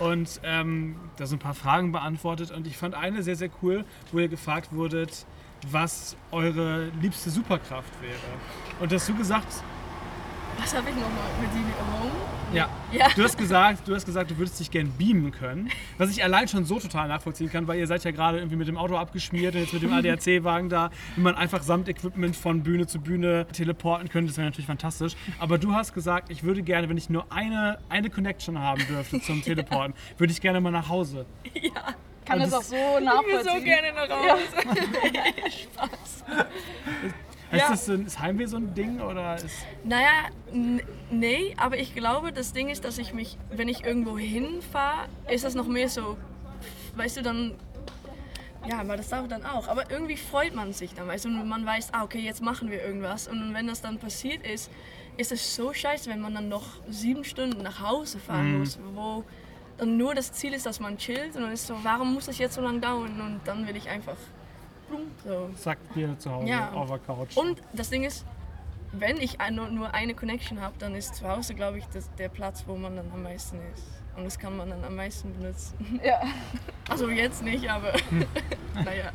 Und 0.00 0.40
ähm, 0.42 0.96
da 1.16 1.26
sind 1.26 1.36
ein 1.38 1.44
paar 1.44 1.54
Fragen 1.54 1.92
beantwortet. 1.92 2.50
Und 2.50 2.66
ich 2.66 2.76
fand 2.76 2.96
eine 2.96 3.22
sehr, 3.22 3.36
sehr 3.36 3.50
cool, 3.62 3.84
wo 4.10 4.18
ihr 4.18 4.26
gefragt 4.26 4.72
wurdet, 4.72 5.26
was 5.70 6.16
eure 6.32 6.88
liebste 7.00 7.30
Superkraft 7.30 8.02
wäre. 8.02 8.18
Und 8.80 8.92
hast 8.92 9.08
du 9.08 9.14
gesagt, 9.14 9.62
Was 10.58 10.74
habe 10.76 10.88
ich 10.90 10.96
nochmal 10.96 11.30
mit 11.40 11.50
die 11.54 11.58
Home? 11.58 12.10
Ja, 12.52 12.68
Ja. 12.92 13.08
du 13.16 13.22
hast 13.22 13.38
gesagt, 13.38 13.86
du 13.88 13.94
hast 13.94 14.04
gesagt, 14.04 14.30
du 14.30 14.36
würdest 14.38 14.60
dich 14.60 14.70
gern 14.70 14.90
beamen 14.98 15.30
können. 15.32 15.70
Was 15.98 16.10
ich 16.10 16.22
allein 16.22 16.48
schon 16.48 16.64
so 16.64 16.78
total 16.78 17.08
nachvollziehen 17.08 17.50
kann, 17.50 17.66
weil 17.66 17.78
ihr 17.78 17.86
seid 17.86 18.04
ja 18.04 18.10
gerade 18.10 18.38
irgendwie 18.38 18.56
mit 18.56 18.68
dem 18.68 18.76
Auto 18.76 18.96
abgeschmiert 18.96 19.54
und 19.54 19.60
jetzt 19.62 19.72
mit 19.72 19.82
dem 19.82 19.92
ADAC-Wagen 19.94 20.68
da, 20.68 20.90
wenn 21.16 21.24
man 21.24 21.34
einfach 21.34 21.62
samt 21.62 21.88
Equipment 21.88 22.36
von 22.36 22.62
Bühne 22.62 22.86
zu 22.86 23.00
Bühne 23.00 23.46
teleporten 23.52 24.08
könnte, 24.08 24.28
das 24.28 24.36
wäre 24.36 24.46
natürlich 24.46 24.66
fantastisch. 24.66 25.14
Aber 25.38 25.58
du 25.58 25.72
hast 25.72 25.94
gesagt, 25.94 26.30
ich 26.30 26.42
würde 26.42 26.62
gerne, 26.62 26.88
wenn 26.88 26.98
ich 26.98 27.08
nur 27.10 27.26
eine, 27.32 27.78
eine 27.88 28.10
Connection 28.10 28.58
haben 28.58 28.84
dürfte 28.86 29.20
zum 29.20 29.42
Teleporten, 29.44 29.94
würde 30.18 30.32
ich 30.32 30.40
gerne 30.40 30.60
mal 30.60 30.70
nach 30.70 30.88
Hause. 30.88 31.26
kann 32.24 32.40
Und 32.40 32.42
das 32.42 32.50
das- 32.50 32.58
auch 32.58 32.62
so 32.64 32.74
Ich 32.76 32.94
will 32.96 33.04
nachvollziehen. 33.04 33.58
so 33.58 33.64
gerne 33.64 33.92
nach 33.92 34.08
Hause. 34.10 34.42
Spaß. 35.50 36.24
Ist, 37.52 37.58
Ja. 37.60 37.68
das 37.70 37.86
so, 37.86 37.92
ein- 37.92 38.06
ist 38.06 38.18
Heimweh 38.18 38.46
so 38.46 38.56
ein 38.56 38.74
Ding 38.74 39.00
oder 39.00 39.36
ist. 39.36 39.54
Naja, 39.84 40.30
nee, 41.10 41.54
aber 41.58 41.78
ich 41.78 41.94
glaube, 41.94 42.32
das 42.32 42.52
Ding 42.52 42.68
ist, 42.70 42.84
dass 42.84 42.98
ich 42.98 43.12
mich, 43.12 43.36
wenn 43.50 43.68
ich 43.68 43.84
irgendwo 43.84 44.16
hinfahre, 44.18 45.06
ist 45.30 45.44
das 45.44 45.54
noch 45.54 45.66
mehr 45.66 45.88
so, 45.88 46.16
weißt 46.96 47.18
du, 47.18 47.22
dann, 47.22 47.52
ja, 48.68 48.78
aber 48.80 48.96
das 48.96 49.08
dauert 49.10 49.30
dann 49.30 49.44
auch. 49.44 49.68
Aber 49.68 49.90
irgendwie 49.90 50.16
freut 50.16 50.54
man 50.54 50.72
sich 50.72 50.94
dann, 50.94 51.06
weißt 51.08 51.26
du, 51.26 51.28
und 51.28 51.46
man 51.48 51.66
weiß, 51.66 51.90
ah, 51.92 52.04
okay, 52.04 52.20
jetzt 52.20 52.40
machen 52.42 52.70
wir 52.70 52.82
irgendwas. 52.82 53.28
Und 53.28 53.52
wenn 53.54 53.66
das 53.66 53.80
dann 53.82 53.98
passiert 53.98 54.46
ist, 54.46 54.70
ist 55.18 55.30
es 55.30 55.54
so 55.54 55.74
scheiße, 55.74 56.08
wenn 56.08 56.20
man 56.20 56.34
dann 56.34 56.48
noch 56.48 56.64
sieben 56.88 57.22
Stunden 57.24 57.62
nach 57.62 57.80
Hause 57.80 58.18
fahren 58.18 58.60
muss, 58.60 58.78
wo 58.94 59.24
dann 59.76 59.96
nur 59.98 60.14
das 60.14 60.32
Ziel 60.32 60.54
ist, 60.54 60.64
dass 60.64 60.80
man 60.80 60.96
chillt. 60.96 61.36
Und 61.36 61.42
dann 61.42 61.52
ist 61.52 61.66
so, 61.66 61.76
warum 61.82 62.14
muss 62.14 62.26
das 62.26 62.38
jetzt 62.38 62.54
so 62.54 62.62
lange 62.62 62.80
dauern? 62.80 63.20
Und 63.20 63.40
dann 63.44 63.66
will 63.66 63.76
ich 63.76 63.90
einfach 63.90 64.16
blum, 64.96 65.10
so. 65.24 65.50
Sagt 65.56 65.96
mir 65.96 66.18
zu 66.18 66.30
Hause 66.30 66.46
Ja. 66.48 66.72
auf 66.72 66.88
der 66.88 66.98
Couch. 66.98 67.36
Und 67.36 67.62
das 67.72 67.90
Ding 67.90 68.04
ist, 68.04 68.24
wenn 68.92 69.16
ich 69.18 69.38
nur, 69.50 69.94
eine 69.94 70.14
Connection 70.14 70.60
habe, 70.60 70.74
dann 70.78 70.94
ist 70.94 71.14
zu 71.16 71.26
Hause, 71.28 71.54
glaube 71.54 71.78
ich, 71.78 71.86
das, 71.92 72.10
der 72.16 72.28
Platz, 72.28 72.64
wo 72.66 72.76
man 72.76 72.96
dann 72.96 73.10
am 73.12 73.22
meisten 73.22 73.58
ist. 73.74 73.84
Und 74.16 74.24
das 74.24 74.38
kann 74.38 74.56
man 74.56 74.68
dann 74.68 74.84
am 74.84 74.94
meisten 74.94 75.32
benutzen. 75.32 76.00
Ja. 76.04 76.20
Also 76.88 77.08
jetzt 77.08 77.42
nicht, 77.42 77.68
aber 77.70 77.92
naja. 78.74 79.10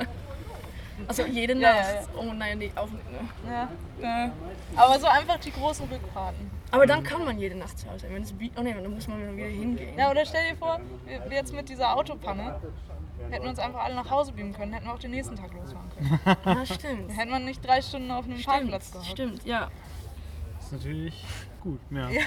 Also 1.07 1.25
jede 1.25 1.53
Ja, 1.53 1.73
Nacht. 1.73 1.89
ja, 1.93 2.19
Oh 2.19 2.33
nein, 2.33 2.57
nee, 2.57 2.71
auch 2.75 2.89
nicht. 2.89 3.05
Ne? 3.11 3.67
ja. 4.01 4.31
Aber 4.75 4.99
so 4.99 5.05
einfach 5.05 5.37
die 5.37 5.51
großen 5.51 5.87
Rückfahrten. 5.87 6.49
Aber 6.71 6.87
dann 6.87 7.03
kann 7.03 7.23
man 7.23 7.37
jede 7.37 7.55
Nacht 7.55 7.77
zu 7.77 7.87
Hause 7.87 7.99
sein. 8.07 8.13
Wenn 8.15 8.23
es 8.23 8.33
oh 8.57 8.61
nee, 8.63 8.73
dann 8.73 8.91
muss 8.91 9.07
man 9.07 9.37
wieder 9.37 9.45
hingehen. 9.47 9.95
Ja, 9.95 10.09
oder 10.09 10.25
stell 10.25 10.49
dir 10.51 10.57
vor, 10.57 10.79
jetzt 11.29 11.53
mit 11.53 11.69
dieser 11.69 11.95
Autopanne 11.95 12.59
hätten 13.29 13.43
wir 13.43 13.49
uns 13.49 13.59
einfach 13.59 13.83
alle 13.83 13.95
nach 13.95 14.09
Hause 14.09 14.31
beamen 14.31 14.53
können, 14.53 14.73
hätten 14.73 14.85
wir 14.85 14.93
auch 14.93 14.99
den 14.99 15.11
nächsten 15.11 15.35
Tag 15.35 15.53
losfahren 15.53 15.89
können. 15.89 16.19
Ja, 16.45 16.65
stimmt. 16.65 17.17
Hätte 17.17 17.31
man 17.31 17.45
nicht 17.45 17.65
drei 17.65 17.81
Stunden 17.81 18.11
auf 18.11 18.25
einem 18.25 18.41
Parkplatz 18.41 18.87
Stimmt, 18.87 18.93
gehockt. 18.93 19.11
stimmt, 19.11 19.45
ja. 19.45 19.71
Das 20.57 20.65
ist 20.65 20.71
natürlich 20.73 21.25
gut. 21.61 21.79
Ja. 21.91 22.09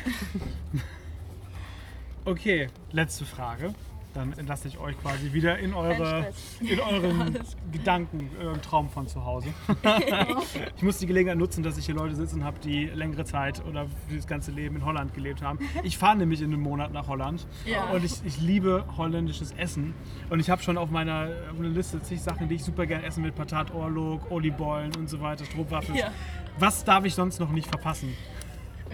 Okay, 2.26 2.68
letzte 2.92 3.24
Frage. 3.24 3.74
Dann 4.12 4.32
entlasse 4.32 4.66
ich 4.66 4.76
euch 4.78 4.98
quasi 5.00 5.32
wieder 5.32 5.58
in 5.60 5.72
eure, 5.72 6.32
in 6.60 6.80
euren 6.80 7.38
Gedanken, 7.72 8.28
euren 8.42 8.60
Traum 8.60 8.88
von 8.90 9.06
zu 9.06 9.24
Hause. 9.24 9.48
ich 10.76 10.82
muss 10.82 10.98
die 10.98 11.06
Gelegenheit 11.06 11.38
nutzen, 11.38 11.62
dass 11.62 11.78
ich 11.78 11.86
hier 11.86 11.94
Leute 11.94 12.16
sitzen 12.16 12.42
habe, 12.42 12.58
die 12.58 12.86
längere 12.86 13.24
Zeit 13.24 13.64
oder 13.64 13.86
für 14.08 14.16
das 14.16 14.26
ganze 14.26 14.50
Leben 14.50 14.76
in 14.76 14.84
Holland 14.84 15.14
gelebt 15.14 15.42
haben. 15.42 15.60
Ich 15.84 15.96
fahre 15.96 16.16
nämlich 16.16 16.40
in 16.42 16.52
einem 16.52 16.60
Monat 16.62 16.92
nach 16.92 17.06
Holland 17.06 17.46
Ja. 17.64 17.90
und 17.90 18.04
ich, 18.04 18.14
ich 18.24 18.40
liebe 18.40 18.84
holländisches 18.96 19.52
Essen. 19.52 19.94
Und 20.28 20.40
ich 20.40 20.50
habe 20.50 20.60
schon 20.60 20.76
auf 20.76 20.90
meiner 20.90 21.28
auf 21.52 21.58
einer 21.60 21.68
Liste 21.68 22.02
zig 22.02 22.20
Sachen, 22.20 22.48
die 22.48 22.56
ich 22.56 22.64
super 22.64 22.86
gerne 22.86 23.04
essen 23.06 23.22
will. 23.22 23.30
Patat, 23.32 23.72
Orlog, 23.72 24.28
Olibollen 24.30 24.90
und 24.96 25.08
so 25.08 25.20
weiter, 25.20 25.44
Strohwaffel. 25.44 25.94
Ja. 25.96 26.10
Was 26.58 26.82
darf 26.84 27.04
ich 27.04 27.14
sonst 27.14 27.38
noch 27.38 27.50
nicht 27.52 27.68
verpassen? 27.68 28.12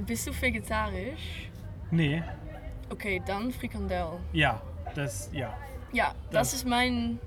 Bist 0.07 0.27
du 0.27 0.33
vegetarisch? 0.39 1.49
Nee, 1.91 2.23
Okay, 2.89 3.21
dann 3.27 3.51
Frikandel. 3.51 4.07
ja, 4.33 4.61
das, 4.97 5.31
ja. 5.33 5.55
Ja, 5.93 6.15
Das- 6.31 6.51
das 6.51 6.55
ist 6.55 6.67
mein, 6.67 7.19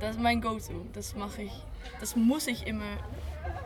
das 0.00 0.16
ist 0.16 0.20
mein 0.20 0.40
Go-To. 0.40 0.86
Das 0.92 1.14
mache 1.14 1.42
ich, 1.42 1.52
das 2.00 2.16
muss 2.16 2.46
ich 2.46 2.66
immer. 2.66 2.96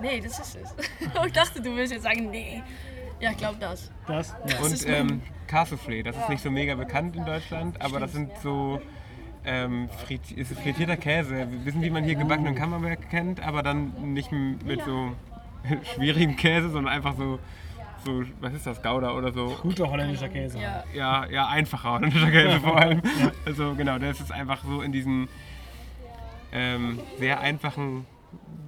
Nee, 0.01 0.21
das 0.21 0.39
ist 0.39 0.57
es. 0.57 0.75
ich 1.27 1.33
dachte, 1.33 1.61
du 1.61 1.75
willst 1.77 1.93
jetzt 1.93 2.03
sagen, 2.03 2.31
nee. 2.31 2.63
Ja, 3.21 3.31
ich 3.31 3.39
glaube 3.39 3.57
das. 3.59 3.91
Das, 4.07 4.35
ja. 4.47 4.59
Und 4.59 4.73
ist 4.73 4.87
ähm, 4.87 5.23
Cassoufflé, 5.49 6.03
das 6.03 6.17
ist 6.17 6.29
nicht 6.29 6.43
so 6.43 6.51
mega 6.51 6.75
bekannt 6.75 7.17
in 7.17 7.25
Deutschland, 7.25 7.81
aber 7.81 7.99
das 8.01 8.13
sind 8.13 8.31
so 8.43 8.81
ähm, 9.47 9.89
frit 10.05 10.33
ist 10.33 10.53
frittierter 10.53 10.97
Käse. 10.97 11.31
Wir 11.51 11.65
wissen, 11.65 11.81
wie 11.81 11.89
man 11.91 12.05
hier 12.05 12.17
gebackenen 12.17 12.55
Camembert 12.55 13.09
kennt, 13.09 13.41
aber 13.41 13.63
dann 13.63 14.13
nicht 14.13 14.33
mit 14.33 14.83
so 14.85 15.13
schwierigem 15.95 16.37
Käse, 16.37 16.69
sondern 16.71 16.93
einfach 16.93 17.17
so, 17.17 17.39
so, 18.07 18.23
was 18.41 18.55
ist 18.55 18.67
das, 18.67 18.83
Gouda 18.83 19.13
oder 19.13 19.33
so. 19.33 19.57
Guter 19.63 19.91
holländischer 19.91 20.29
Käse. 20.29 20.59
Ja, 20.59 20.85
Ja, 20.95 21.27
ja, 21.27 21.47
einfacher 21.49 21.93
holländischer 21.93 22.31
Käse 22.31 22.61
vor 22.61 22.77
allem. 22.81 23.03
Also 23.45 23.75
genau, 23.75 23.99
das 23.99 24.21
ist 24.21 24.33
einfach 24.33 24.65
so 24.65 24.81
in 24.81 24.93
diesem 24.93 25.29
ähm, 26.53 26.99
sehr 27.19 27.41
einfachen 27.41 28.07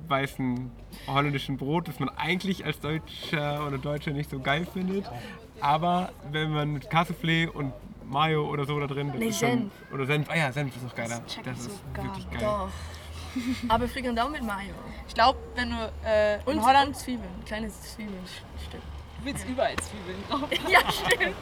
weißen 0.09 0.71
holländischen 1.07 1.57
Brot, 1.57 1.89
das 1.89 1.99
man 2.01 2.09
eigentlich 2.17 2.65
als 2.65 2.81
Deutscher 2.81 3.67
oder 3.67 3.79
Deutsche 3.79 4.11
nicht 4.11 4.31
so 4.31 4.41
geil 4.41 4.67
findet. 4.73 5.05
Aber 5.61 6.11
wenn 6.31 6.51
man 6.53 6.73
mit 6.73 6.91
Cassoufflé 6.91 7.49
und 7.49 7.73
Mayo 8.07 8.49
oder 8.49 8.65
so 8.65 8.79
da 8.81 8.87
drin, 8.87 9.09
das 9.09 9.19
Nee, 9.19 9.27
ist 9.29 9.39
schon, 9.41 9.49
Senf. 9.51 9.73
oder 9.93 10.07
Senf, 10.07 10.31
ah 10.31 10.37
ja, 10.37 10.51
Senf 10.53 10.75
ist 10.77 10.83
noch 10.85 10.95
geiler. 10.95 11.21
Das 11.27 11.37
ich 11.37 11.39
ist 11.47 11.65
so 11.65 11.71
gar 11.93 12.05
wirklich 12.07 12.31
geil. 12.31 12.41
doch. 12.43 12.69
Aber 13.69 13.87
Frikandel 13.87 14.31
mit 14.31 14.43
Mayo. 14.43 14.75
Ich 15.07 15.15
glaube, 15.15 15.39
wenn 15.55 15.71
du 15.71 15.77
äh, 16.05 16.39
Und 16.47 16.65
Holland 16.65 16.97
Zwiebeln, 16.97 17.29
kleine 17.45 17.69
Zwiebeln. 17.69 18.25
Willst 19.23 19.47
überall 19.49 19.77
Zwiebeln 19.77 20.23
drauf. 20.29 20.49
Ja, 20.71 20.81
stimmt. 20.91 21.37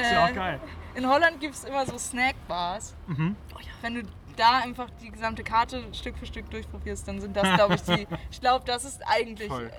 Ist 0.00 0.12
ja 0.12 0.26
auch 0.26 0.34
geil. 0.34 0.60
In 0.94 1.08
Holland 1.08 1.40
gibt 1.40 1.54
es 1.54 1.64
immer 1.64 1.84
so 1.86 1.98
Snackbars. 1.98 2.94
Mhm. 3.06 3.36
Wenn 3.82 3.94
du 3.94 4.02
da 4.36 4.58
einfach 4.58 4.88
die 5.02 5.10
gesamte 5.10 5.42
Karte 5.42 5.82
Stück 5.92 6.16
für 6.18 6.26
Stück 6.26 6.50
durchprobierst, 6.50 7.06
dann 7.08 7.20
sind 7.20 7.36
das, 7.36 7.54
glaube 7.54 7.74
ich, 7.74 7.82
die. 7.82 8.06
Ich 8.30 8.40
glaube, 8.40 8.64
das 8.64 8.84
ist 8.84 9.00
eigentlich 9.06 9.48
Voll. 9.48 9.70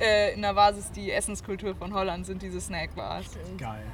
äh, 0.00 0.34
in 0.34 0.42
der 0.42 0.54
Basis 0.54 0.90
die 0.92 1.10
Essenskultur 1.10 1.74
von 1.74 1.92
Holland, 1.92 2.26
sind 2.26 2.42
diese 2.42 2.60
Snackbars. 2.60 3.26
Geil. 3.58 3.84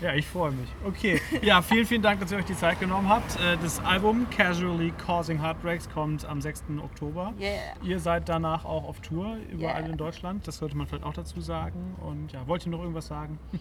Ja, 0.00 0.14
ich 0.14 0.26
freue 0.26 0.50
mich. 0.52 0.68
Okay. 0.86 1.20
Ja, 1.42 1.60
vielen, 1.60 1.84
vielen 1.86 2.02
Dank, 2.02 2.20
dass 2.20 2.32
ihr 2.32 2.38
euch 2.38 2.44
die 2.46 2.56
Zeit 2.56 2.80
genommen 2.80 3.08
habt. 3.08 3.36
Äh, 3.36 3.56
Das 3.62 3.80
Album 3.84 4.26
Casually 4.30 4.92
Causing 5.04 5.40
Heartbreaks 5.40 5.88
kommt 5.90 6.24
am 6.24 6.40
6. 6.40 6.64
Oktober. 6.82 7.34
Yeah. 7.38 7.58
Ihr 7.82 8.00
seid 8.00 8.28
danach 8.28 8.64
auch 8.64 8.84
auf 8.84 9.00
Tour, 9.00 9.36
überall 9.50 9.82
Yeah. 9.82 9.90
in 9.90 9.96
Deutschland. 9.96 10.48
Das 10.48 10.56
sollte 10.56 10.76
man 10.76 10.86
vielleicht 10.86 11.04
auch 11.04 11.12
dazu 11.14 11.40
sagen. 11.40 11.96
Und 12.00 12.32
ja, 12.32 12.46
wollt 12.48 12.64
ihr 12.66 12.72
noch 12.72 12.80
irgendwas 12.80 13.06
sagen? 13.06 13.38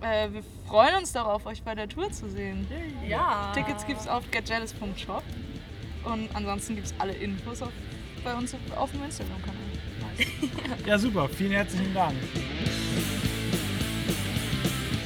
Äh, 0.00 0.32
wir 0.32 0.42
freuen 0.66 0.96
uns 0.96 1.12
darauf, 1.12 1.46
euch 1.46 1.62
bei 1.62 1.76
der 1.76 1.88
Tour 1.88 2.10
zu 2.10 2.28
sehen. 2.28 2.66
Ja. 3.06 3.52
Tickets 3.54 3.86
gibt 3.86 4.00
es 4.00 4.08
auf 4.08 4.28
getjealous.shop. 4.32 5.22
Und 6.02 6.28
ansonsten 6.34 6.74
gibt 6.74 6.88
es 6.88 6.94
alle 6.98 7.12
Infos 7.12 7.62
auf, 7.62 7.70
bei 8.24 8.34
uns 8.34 8.52
auf, 8.52 8.60
auf 8.76 8.90
dem 8.90 9.04
Instagram-Kanal. 9.04 9.54
Ja, 10.86 10.98
super. 10.98 11.28
Vielen 11.28 11.52
herzlichen 11.52 11.94
Dank. 11.94 12.16